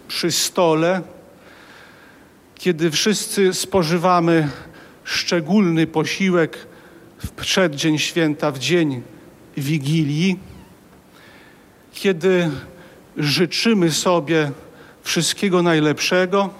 [0.08, 1.02] przy stole,
[2.62, 4.48] kiedy wszyscy spożywamy
[5.04, 6.66] szczególny posiłek
[7.18, 9.02] w przeddzień święta, w dzień
[9.56, 10.38] Wigilii,
[11.92, 12.50] kiedy
[13.16, 14.50] życzymy sobie
[15.02, 16.50] wszystkiego najlepszego,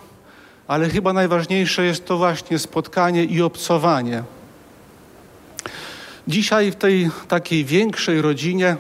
[0.68, 4.22] ale chyba najważniejsze jest to właśnie spotkanie i obcowanie.
[6.28, 8.76] Dzisiaj w tej takiej większej rodzinie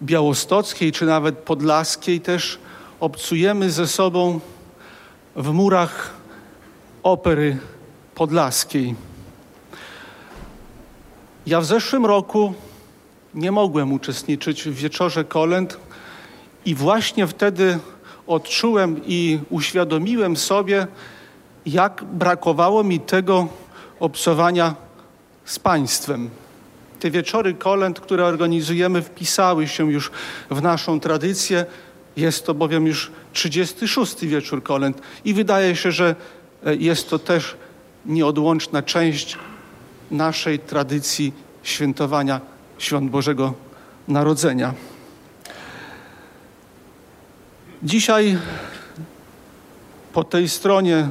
[0.00, 2.58] białostockiej czy nawet podlaskiej też
[3.00, 4.40] obcujemy ze sobą
[5.40, 6.10] w murach
[7.02, 7.58] opery
[8.14, 8.94] podlaskiej.
[11.46, 12.54] Ja w zeszłym roku
[13.34, 15.78] nie mogłem uczestniczyć w wieczorze kolęd
[16.64, 17.78] i właśnie wtedy
[18.26, 20.86] odczułem i uświadomiłem sobie,
[21.66, 23.48] jak brakowało mi tego
[24.00, 24.74] obcowania
[25.44, 26.30] z Państwem.
[27.00, 30.10] Te wieczory kolęd, które organizujemy, wpisały się już
[30.50, 31.66] w naszą tradycję.
[32.16, 34.26] Jest to bowiem już 36.
[34.26, 36.14] wieczór kolęd i wydaje się, że
[36.66, 37.56] e, jest to też
[38.06, 39.38] nieodłączna część
[40.10, 41.32] naszej tradycji
[41.62, 42.40] świętowania
[42.78, 43.54] świąt Bożego
[44.08, 44.74] Narodzenia.
[47.82, 48.38] Dzisiaj
[50.12, 51.08] po tej stronie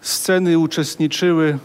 [0.00, 1.58] sceny uczestniczyły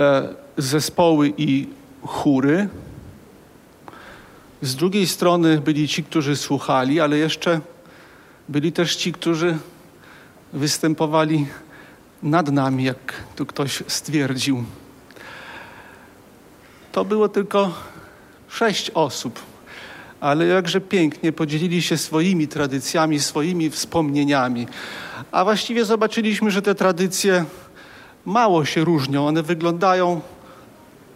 [0.00, 1.68] e, zespoły i
[2.02, 2.68] chóry.
[4.64, 7.60] Z drugiej strony byli ci, którzy słuchali, ale jeszcze
[8.48, 9.58] byli też ci, którzy
[10.52, 11.46] występowali
[12.22, 14.64] nad nami, jak tu ktoś stwierdził.
[16.92, 17.72] To było tylko
[18.48, 19.40] sześć osób,
[20.20, 24.66] ale jakże pięknie podzielili się swoimi tradycjami, swoimi wspomnieniami.
[25.32, 27.44] A właściwie zobaczyliśmy, że te tradycje
[28.24, 30.20] mało się różnią, one wyglądają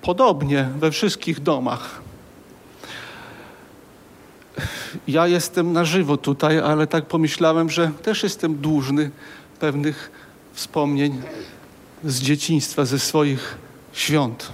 [0.03, 2.08] podobnie we wszystkich domach.
[5.09, 9.11] Ja jestem na żywo tutaj, ale tak pomyślałem, że też jestem dłużny
[9.61, 10.11] pewnych
[10.53, 11.23] wspomnień
[12.05, 13.59] z dzieciństwa, ze swoich
[13.93, 14.53] świąt.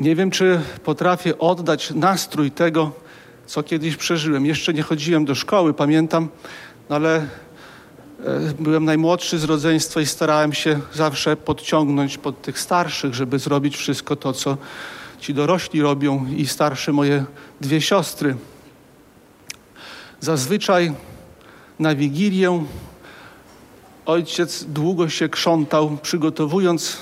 [0.00, 2.92] Nie wiem, czy potrafię oddać nastrój tego,
[3.46, 4.46] co kiedyś przeżyłem.
[4.46, 6.28] Jeszcze nie chodziłem do szkoły, pamiętam,
[6.90, 7.26] no ale e,
[8.58, 14.16] byłem najmłodszy z rodzeństwa i starałem się zawsze podciągnąć pod tych starszych, żeby zrobić wszystko
[14.16, 14.56] to, co
[15.20, 17.24] ci dorośli robią i starsze moje
[17.60, 18.36] dwie siostry.
[20.20, 20.92] Zazwyczaj
[21.78, 22.64] na Wigilię
[24.06, 26.96] ojciec długo się krzątał, przygotowując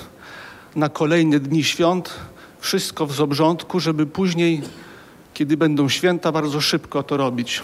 [0.76, 2.14] na kolejne dni świąt
[2.60, 4.62] wszystko w zobrządku, żeby później,
[5.34, 7.62] kiedy będą święta, bardzo szybko to robić.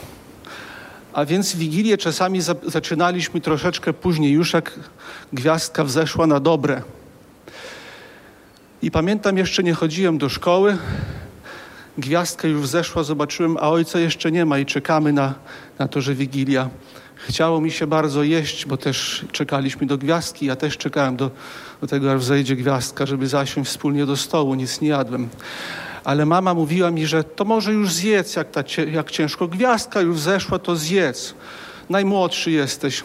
[1.12, 4.80] A więc Wigilię czasami za zaczynaliśmy troszeczkę później, już jak
[5.32, 6.82] gwiazdka wzeszła na dobre.
[8.82, 10.78] I pamiętam, jeszcze nie chodziłem do szkoły,
[11.98, 15.34] gwiazdka już wzeszła, zobaczyłem, a ojca jeszcze nie ma i czekamy na,
[15.78, 16.68] na to, że Wigilia.
[17.14, 20.46] Chciało mi się bardzo jeść, bo też czekaliśmy do gwiazdki.
[20.46, 21.30] Ja też czekałem do,
[21.80, 24.54] do tego, aż wzejdzie gwiazdka, żeby zasiąść wspólnie do stołu.
[24.54, 25.28] Nic nie jadłem.
[26.04, 28.62] Ale mama mówiła mi, że to może już zjedz, jak, ta,
[28.92, 31.34] jak ciężko gwiazdka już zeszła, to zjedz.
[31.90, 33.02] Najmłodszy jesteś.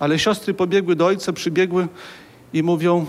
[0.00, 1.88] Ale siostry pobiegły do ojca, przybiegły
[2.52, 3.06] i mówią,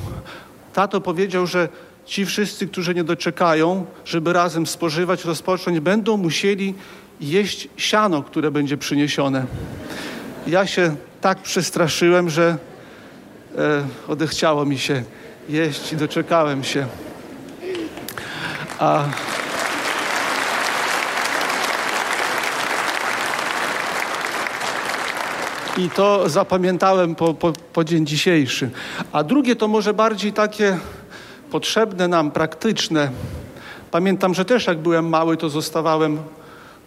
[0.77, 1.69] tato powiedział, że
[2.05, 6.73] ci wszyscy, którzy nie doczekają, żeby razem spożywać, rozpocząć, będą musieli
[7.21, 9.45] jeść siano, które będzie przyniesione.
[10.47, 12.57] Ja się tak przestraszyłem, że
[13.57, 15.03] e, odechciało mi się
[15.49, 16.87] jeść i doczekałem się.
[18.79, 19.05] A
[25.77, 28.69] I to zapamiętałem po, po, po dzień dzisiejszy.
[29.11, 30.77] A drugie to może bardziej takie
[31.51, 33.11] potrzebne nam, praktyczne.
[33.91, 36.17] Pamiętam, że też jak byłem mały, to zostawałem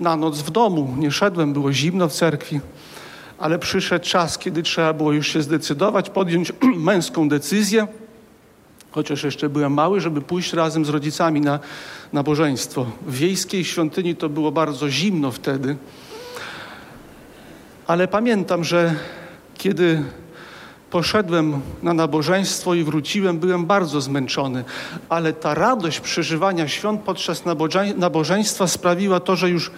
[0.01, 0.95] na noc w domu.
[0.99, 2.61] Nie szedłem, było zimno w cerkwi.
[3.39, 6.53] Ale przyszedł czas, kiedy trzeba było już się zdecydować, podjąć
[6.91, 7.87] męską decyzję.
[8.91, 11.59] chociaż jeszcze byłem mały, żeby pójść razem z rodzicami na
[12.13, 12.87] nabożeństwo.
[13.07, 15.77] W wiejskiej świątyni to było bardzo zimno wtedy,
[17.91, 18.95] ale pamiętam, że
[19.59, 20.05] kiedy
[20.91, 24.65] poszedłem na nabożeństwo i wróciłem, byłem bardzo zmęczony,
[25.09, 27.43] ale ta radość przeżywania świąt podczas
[27.97, 29.71] nabożeństwa sprawiła to, że już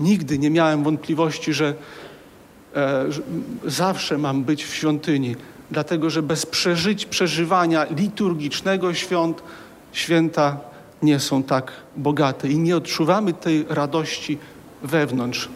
[0.00, 1.74] nigdy nie miałem wątpliwości, że,
[2.76, 3.22] e, że
[3.64, 5.36] zawsze mam być w świątyni,
[5.70, 9.42] dlatego że bez przeżyć, przeżywania liturgicznego świąt,
[9.92, 10.56] święta
[11.02, 14.38] nie są tak bogate i nie odczuwamy tej radości
[14.82, 15.48] wewnątrz.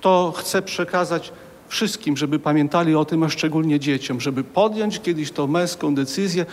[0.00, 1.32] To chcę przekazać
[1.72, 6.46] wszystkim, żeby pamiętali o tym, a szczególnie dzieciom, żeby podjąć kiedyś tą męską decyzję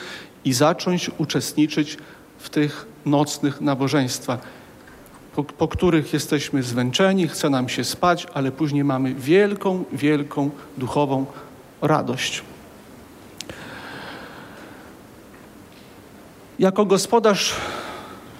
[0.46, 1.98] i zacząć uczestniczyć
[2.38, 4.40] w tych nocnych nabożeństwach,
[5.36, 11.26] po, po których jesteśmy zmęczeni, chce nam się spać, ale później mamy wielką, wielką duchową
[11.82, 12.44] radość.
[16.60, 17.56] Jako gospodarz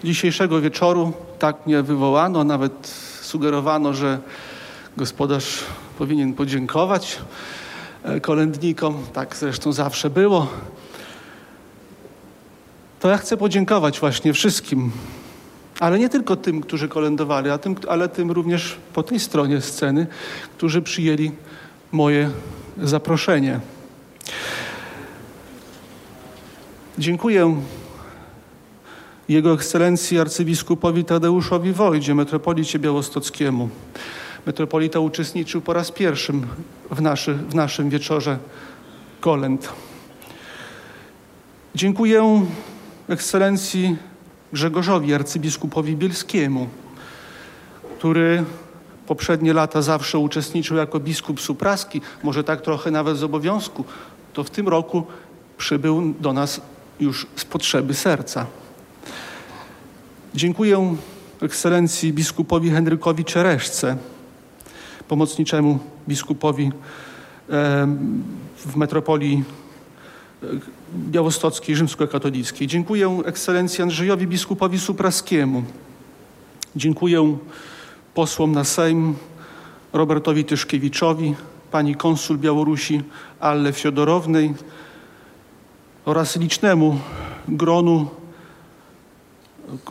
[0.04, 2.88] dzisiejszego wieczoru tak mnie wywołano, nawet
[3.22, 4.20] sugerowano, że
[4.98, 5.64] gospodarz
[6.00, 7.20] powinien podziękować
[8.04, 9.04] e, kolędnikom.
[9.14, 10.48] Tak zresztą zawsze było.
[13.00, 14.92] To ja chcę podziękować właśnie wszystkim,
[15.80, 20.08] ale nie tylko tym, którzy kolędowali, tym, ale tym również po tej stronie sceny,
[20.58, 21.32] którzy przyjęli
[21.92, 22.30] moje
[22.84, 23.60] zaproszenie.
[26.98, 27.62] Dziękuję
[29.30, 33.70] Jego Ekscelencji arcybiskupowi Tadeuszowi Wojdzie, metropolicie białostockiemu.
[34.46, 36.34] Metropolita uczestniczył po raz pierwszy
[36.92, 38.38] w, naszy, w naszym wieczorze
[39.22, 39.70] kolęd.
[41.76, 42.46] Dziękuję
[43.10, 43.98] Ekscelencji
[44.54, 46.68] Grzegorzowi, arcybiskupowi bielskiemu,
[47.98, 48.44] który
[49.08, 53.86] poprzednie lata zawsze uczestniczył jako biskup supraski, może tak trochę nawet z obowiązku,
[54.34, 55.04] to w tym roku
[55.58, 56.62] przybył do nas
[57.00, 58.46] już z potrzeby serca.
[60.36, 60.96] Dziękuję
[61.42, 63.98] ekscelencji biskupowi Henrykowi Czereszce,
[65.10, 66.72] pomocniczemu biskupowi
[68.58, 69.44] w metropolii
[70.44, 70.48] e,
[70.96, 72.68] białostockiej, rzymskokatolickiej.
[72.68, 75.64] Dziękuję ekscelencji Andrzejowi biskupowi Supraskiemu.
[76.76, 77.38] Dziękuję
[78.14, 79.16] posłom na Sejm
[79.94, 81.36] Robertowi Tyszkiewiczowi,
[81.72, 83.02] pani konsul Białorusi
[83.40, 84.54] Alle Fiodorownej
[86.06, 87.00] oraz licznemu
[87.48, 88.08] gronu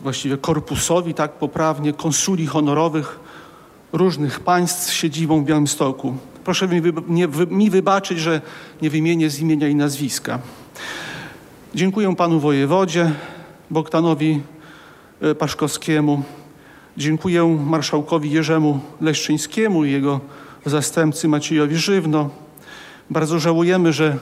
[0.01, 3.19] właściwie korpusowi, tak poprawnie, konsuli honorowych
[3.93, 6.15] różnych państw z siedzibą w Białymstoku.
[6.43, 8.41] Proszę mi, nie, wy, mi wybaczyć, że
[8.81, 10.39] nie wymienię z imienia i nazwiska.
[11.75, 13.11] Dziękuję panu wojewodzie
[13.69, 14.41] Bogdanowi
[15.21, 16.23] e, Paszkowskiemu.
[16.97, 20.19] Dziękuję marszałkowi Jerzemu Leszczyńskiemu i jego
[20.65, 22.29] zastępcy Maciejowi Żywno.
[23.09, 24.17] Bardzo żałujemy, że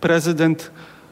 [0.00, 0.70] prezydent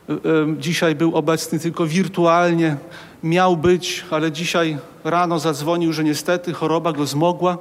[0.09, 0.17] e, e,
[0.59, 2.77] dzisiaj był obecny tylko wirtualnie
[3.23, 7.59] miał być, ale dzisiaj rano zadzwonił, że niestety choroba go zmogła.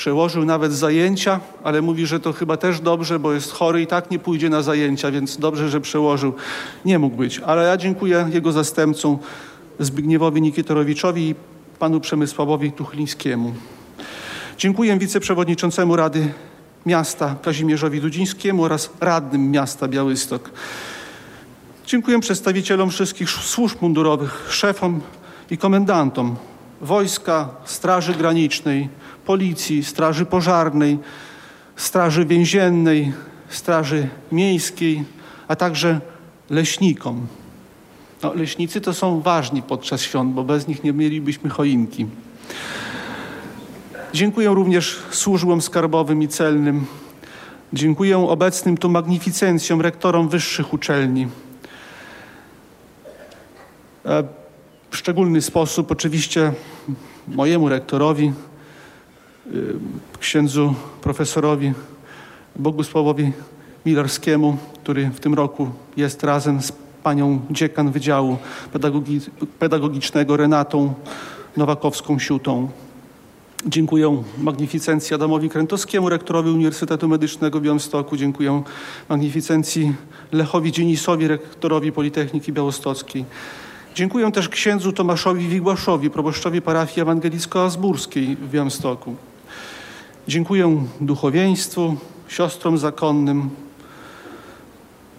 [0.00, 4.10] Przełożył nawet zajęcia, ale mówi, że to chyba też dobrze, bo jest chory i tak
[4.10, 6.34] nie pójdzie na zajęcia, więc dobrze, że przełożył.
[6.84, 9.18] Nie mógł być, ale ja dziękuję jego zastępcom
[9.78, 11.34] Zbigniewowi Nikitorowiczowi i
[11.78, 13.54] panu Przemysławowi Tuchlińskiemu.
[14.58, 16.32] Dziękuję wiceprzewodniczącemu Rady
[16.86, 20.50] Miasta Kazimierzowi Dudzińskiemu oraz radnym miasta Białystok.
[21.86, 25.00] Dziękuję przedstawicielom wszystkich służb mundurowych, szefom
[25.50, 26.36] i komendantom
[26.80, 28.88] wojska, Straży Granicznej,
[29.26, 30.98] Policji, Straży Pożarnej,
[31.76, 33.12] Straży Więziennej,
[33.48, 35.04] Straży Miejskiej,
[35.48, 36.00] a także
[36.50, 37.26] leśnikom.
[38.22, 42.06] No, leśnicy to są ważni podczas świąt, bo bez nich nie mielibyśmy choinki.
[44.12, 46.86] Dziękuję również służbom skarbowym i celnym.
[47.72, 51.28] Dziękuję obecnym tu magnificencjom, rektorom wyższych uczelni.
[54.04, 54.24] E,
[54.90, 56.52] w szczególny sposób oczywiście
[57.28, 58.32] mojemu rektorowi,
[60.20, 61.72] księdzu profesorowi
[62.56, 63.32] Bogusławowi
[63.86, 66.72] Milarskiemu, który w tym roku jest razem z
[67.02, 68.36] panią dziekan Wydziału
[68.72, 69.20] Pedagogi
[69.58, 70.94] Pedagogicznego Renatą
[71.56, 72.68] Nowakowską-Siutą.
[73.66, 78.16] Dziękuję magnificencji Adamowi Krętowskiemu, rektorowi Uniwersytetu Medycznego w Białymstoku.
[78.16, 78.62] Dziękuję
[79.08, 79.94] magnificencji
[80.32, 83.24] Lechowi Dzienisowi, rektorowi Politechniki Białostockiej.
[83.94, 89.14] Dziękuję też księdzu Tomaszowi Wigłaszowi, proboszczowi parafii ewangelicko-azburskiej w Białymstoku.
[90.30, 91.96] Dziękuję duchowieństwu,
[92.28, 93.50] siostrom zakonnym.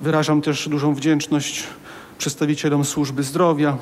[0.02, 1.64] Wyrażam też dużą wdzięczność
[2.18, 3.78] przedstawicielom służby zdrowia,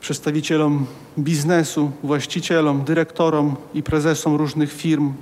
[0.00, 0.86] przedstawicielom
[1.18, 5.12] biznesu, właścicielom, dyrektorom i prezesom różnych firm.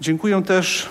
[0.00, 0.88] Dziękuję też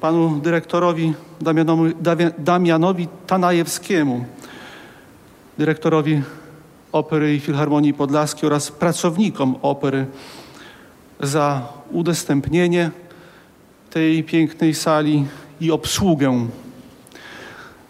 [0.00, 4.24] panu dyrektorowi Damianowi, Damia- Damianowi Tanajewskiemu,
[5.58, 6.22] dyrektorowi
[6.92, 10.06] Opery i Filharmonii Podlaskiej oraz pracownikom opery
[11.20, 12.90] za udostępnienie
[13.90, 15.26] tej pięknej sali
[15.60, 16.48] i obsługę.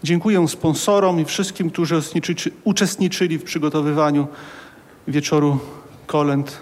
[0.04, 4.26] Dziękuję sponsorom i wszystkim, którzy uczestniczy- uczestniczyli w przygotowywaniu
[5.08, 5.58] wieczoru
[6.06, 6.58] kolęd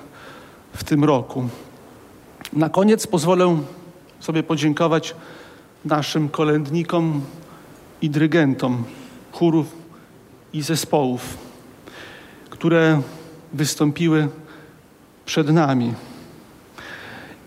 [0.73, 1.49] w tym roku.
[2.53, 3.59] Na koniec pozwolę
[4.21, 5.15] sobie podziękować
[5.85, 7.21] naszym kolędnikom
[8.03, 8.85] i dyrygentom
[9.33, 9.67] chórów
[10.53, 11.39] i zespołów,
[12.51, 13.03] które
[13.53, 14.29] wystąpiły
[15.27, 15.95] przed nami.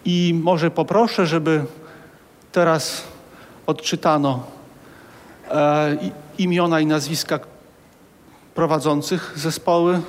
[0.09, 1.65] I może poproszę, żeby
[2.53, 3.03] teraz
[3.67, 4.43] odczytano
[5.51, 6.13] e, i-
[6.43, 7.39] imiona i nazwiska
[8.55, 10.01] prowadzących zespoły,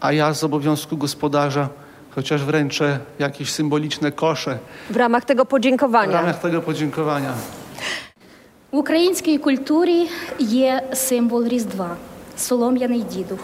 [0.00, 1.68] a ja z obowiązku gospodarza
[2.14, 4.58] chociaż wręczę jakieś symboliczne kosze
[4.90, 6.12] W ramach tego w podziękowania.
[6.12, 7.32] ramach tego podziękowania.
[8.72, 10.08] В українській культурі
[10.38, 11.96] є символ Різдва
[12.36, 13.40] солом'яний дідух.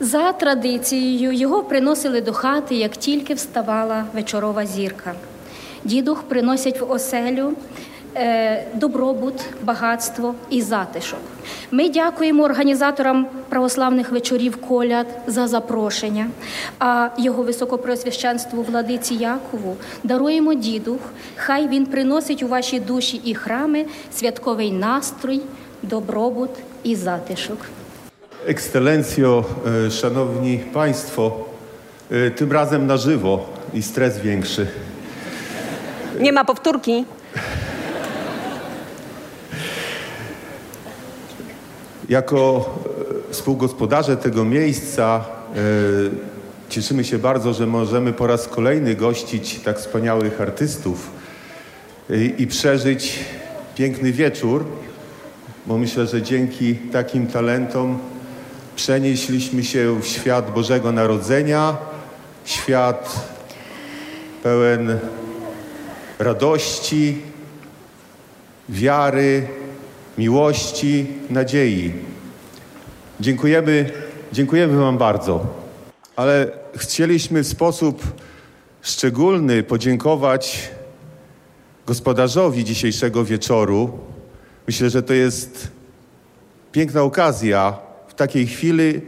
[0.00, 5.14] За традицією його приносили до хати, як тільки вставала вечорова зірка.
[5.84, 7.52] Дідух приносять в оселю
[8.16, 11.18] е, добробут, багатство і затишок.
[11.70, 16.30] Ми дякуємо організаторам православних вечорів коляд за запрошення,
[16.78, 21.00] а його високопреосвященству владиці Якову даруємо дідух.
[21.36, 25.42] Хай він приносить у ваші душі і храми святковий настрой,
[25.82, 26.50] добробут
[26.82, 27.58] і затишок.
[28.46, 29.44] Ekscelencjo,
[29.86, 31.44] e, szanowni państwo,
[32.10, 34.66] e, tym razem na żywo i stres większy.
[36.20, 37.04] Nie ma powtórki.
[42.08, 42.70] Jako
[43.30, 45.24] e, współgospodarze tego miejsca
[46.68, 51.10] cieszymy się bardzo, że możemy po raz kolejny gościć tak wspaniałych artystów
[52.38, 53.18] i przeżyć
[53.74, 54.64] piękny wieczór,
[55.66, 57.98] bo myślę, że dzięki takim talentom
[58.76, 61.76] przenieśliśmy się w świat Bożego Narodzenia,
[62.44, 63.30] świat
[64.42, 64.98] pełen
[66.18, 67.22] radości,
[68.68, 69.48] wiary,
[70.18, 71.92] miłości, nadziei.
[73.20, 73.90] Dziękujemy,
[74.32, 75.46] dziękujemy Wam bardzo.
[76.16, 78.02] Ale chcieliśmy w sposób
[78.82, 80.70] szczególny podziękować
[81.86, 83.98] gospodarzowi dzisiejszego wieczoru.
[84.66, 85.68] Myślę, że to jest
[86.72, 87.85] piękna okazja
[88.16, 89.00] takiej chwili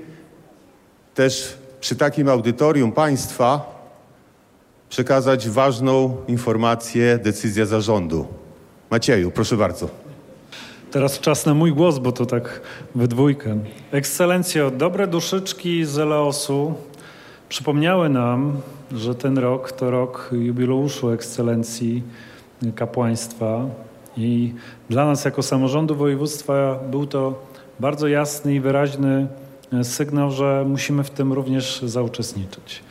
[1.15, 3.79] też przy takim audytorium państwa
[4.89, 8.27] przekazać ważną informację, decyzję zarządu.
[8.91, 9.89] Macieju, proszę bardzo.
[10.91, 12.61] Teraz czas na mój głos, bo to tak
[12.95, 13.59] we dwójkę.
[13.93, 16.75] Ekscelencjo, dobre duszyczki z Eleosu
[17.49, 18.61] przypomniały nam,
[18.93, 22.03] że ten rok to rok jubileuszu ekscelencji
[22.75, 23.67] kapłaństwa
[24.17, 24.55] i
[24.91, 27.43] dla nas jako samorządu województwa był to
[27.81, 29.27] bardzo jasny i wyraźny
[29.83, 32.83] sygnał, że musimy w tym również zauczestniczyć.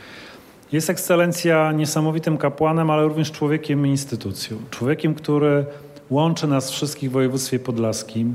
[0.72, 4.56] Jest ekscelencja niesamowitym kapłanem, ale również człowiekiem instytucją.
[4.70, 5.64] Człowiekiem, który
[6.10, 8.34] łączy nas wszystkich w województwie podlaskim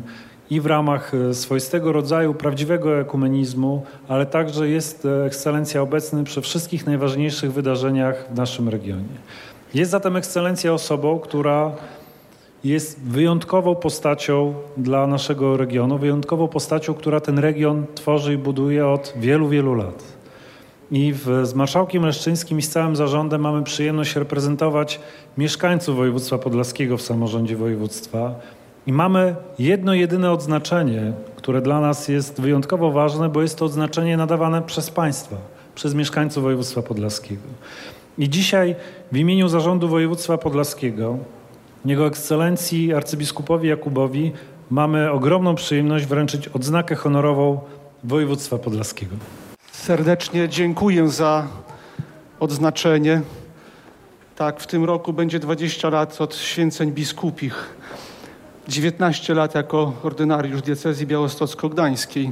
[0.50, 6.42] i w ramach e, swoistego rodzaju prawdziwego ekumenizmu, ale także jest e, ekscelencja obecny przy
[6.42, 9.18] wszystkich najważniejszych wydarzeniach w naszym regionie.
[9.74, 11.72] Jest zatem ekscelencja osobą, która
[12.64, 19.14] jest wyjątkową postacią dla naszego regionu, wyjątkową postacią, która ten region tworzy i buduje od
[19.16, 20.04] wielu, wielu lat.
[20.92, 25.00] I w, z marszałkiem Leszczyńskim i z całym zarządem mamy przyjemność reprezentować
[25.38, 28.36] mieszkańców województwa podlaskiego w samorządzie województwa.
[28.88, 34.18] I mamy jedno jedyne odznaczenie, które dla nas jest wyjątkowo ważne, bo jest to odznaczenie
[34.18, 35.36] nadawane przez państwa,
[35.76, 37.42] przez mieszkańców województwa podlaskiego.
[38.18, 38.76] I dzisiaj
[39.12, 41.18] w imieniu zarządu województwa podlaskiego,
[41.86, 44.32] jego ekscelencji arcybiskupowi Jakubowi,
[44.70, 47.60] mamy ogromną przyjemność wręczyć odznakę honorową
[48.04, 49.16] województwa podlaskiego.
[49.72, 51.48] Serdecznie dziękuję za
[52.40, 53.22] odznaczenie.
[54.36, 57.76] Tak, w tym roku będzie 20 lat od święceń biskupich.
[58.68, 62.32] 19 lat jako ordynariusz diecezji białostocko-gdańskiej.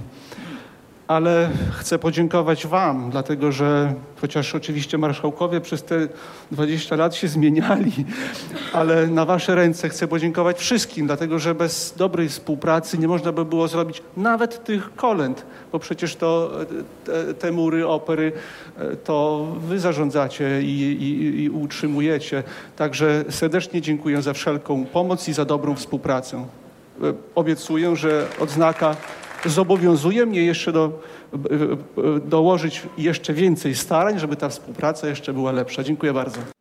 [1.11, 6.07] Ale chcę podziękować Wam, dlatego że chociaż oczywiście marszałkowie przez te
[6.51, 7.91] 20 lat się zmieniali,
[8.73, 13.45] ale na Wasze ręce chcę podziękować wszystkim, dlatego że bez dobrej współpracy nie można by
[13.45, 16.51] było zrobić nawet tych kolęd, bo przecież to
[17.05, 18.31] te, te mury opery
[19.03, 22.43] to Wy zarządzacie i, i, i utrzymujecie.
[22.75, 26.37] Także serdecznie dziękuję za wszelką pomoc i za dobrą współpracę.
[26.37, 28.95] E, Obiecuję, że odznaka
[29.45, 30.99] zobowiązuje mnie jeszcze do,
[31.33, 35.83] e, e, dołożyć jeszcze więcej starań, żeby ta współpraca jeszcze była lepsza.
[35.83, 36.60] Dziękuję bardzo.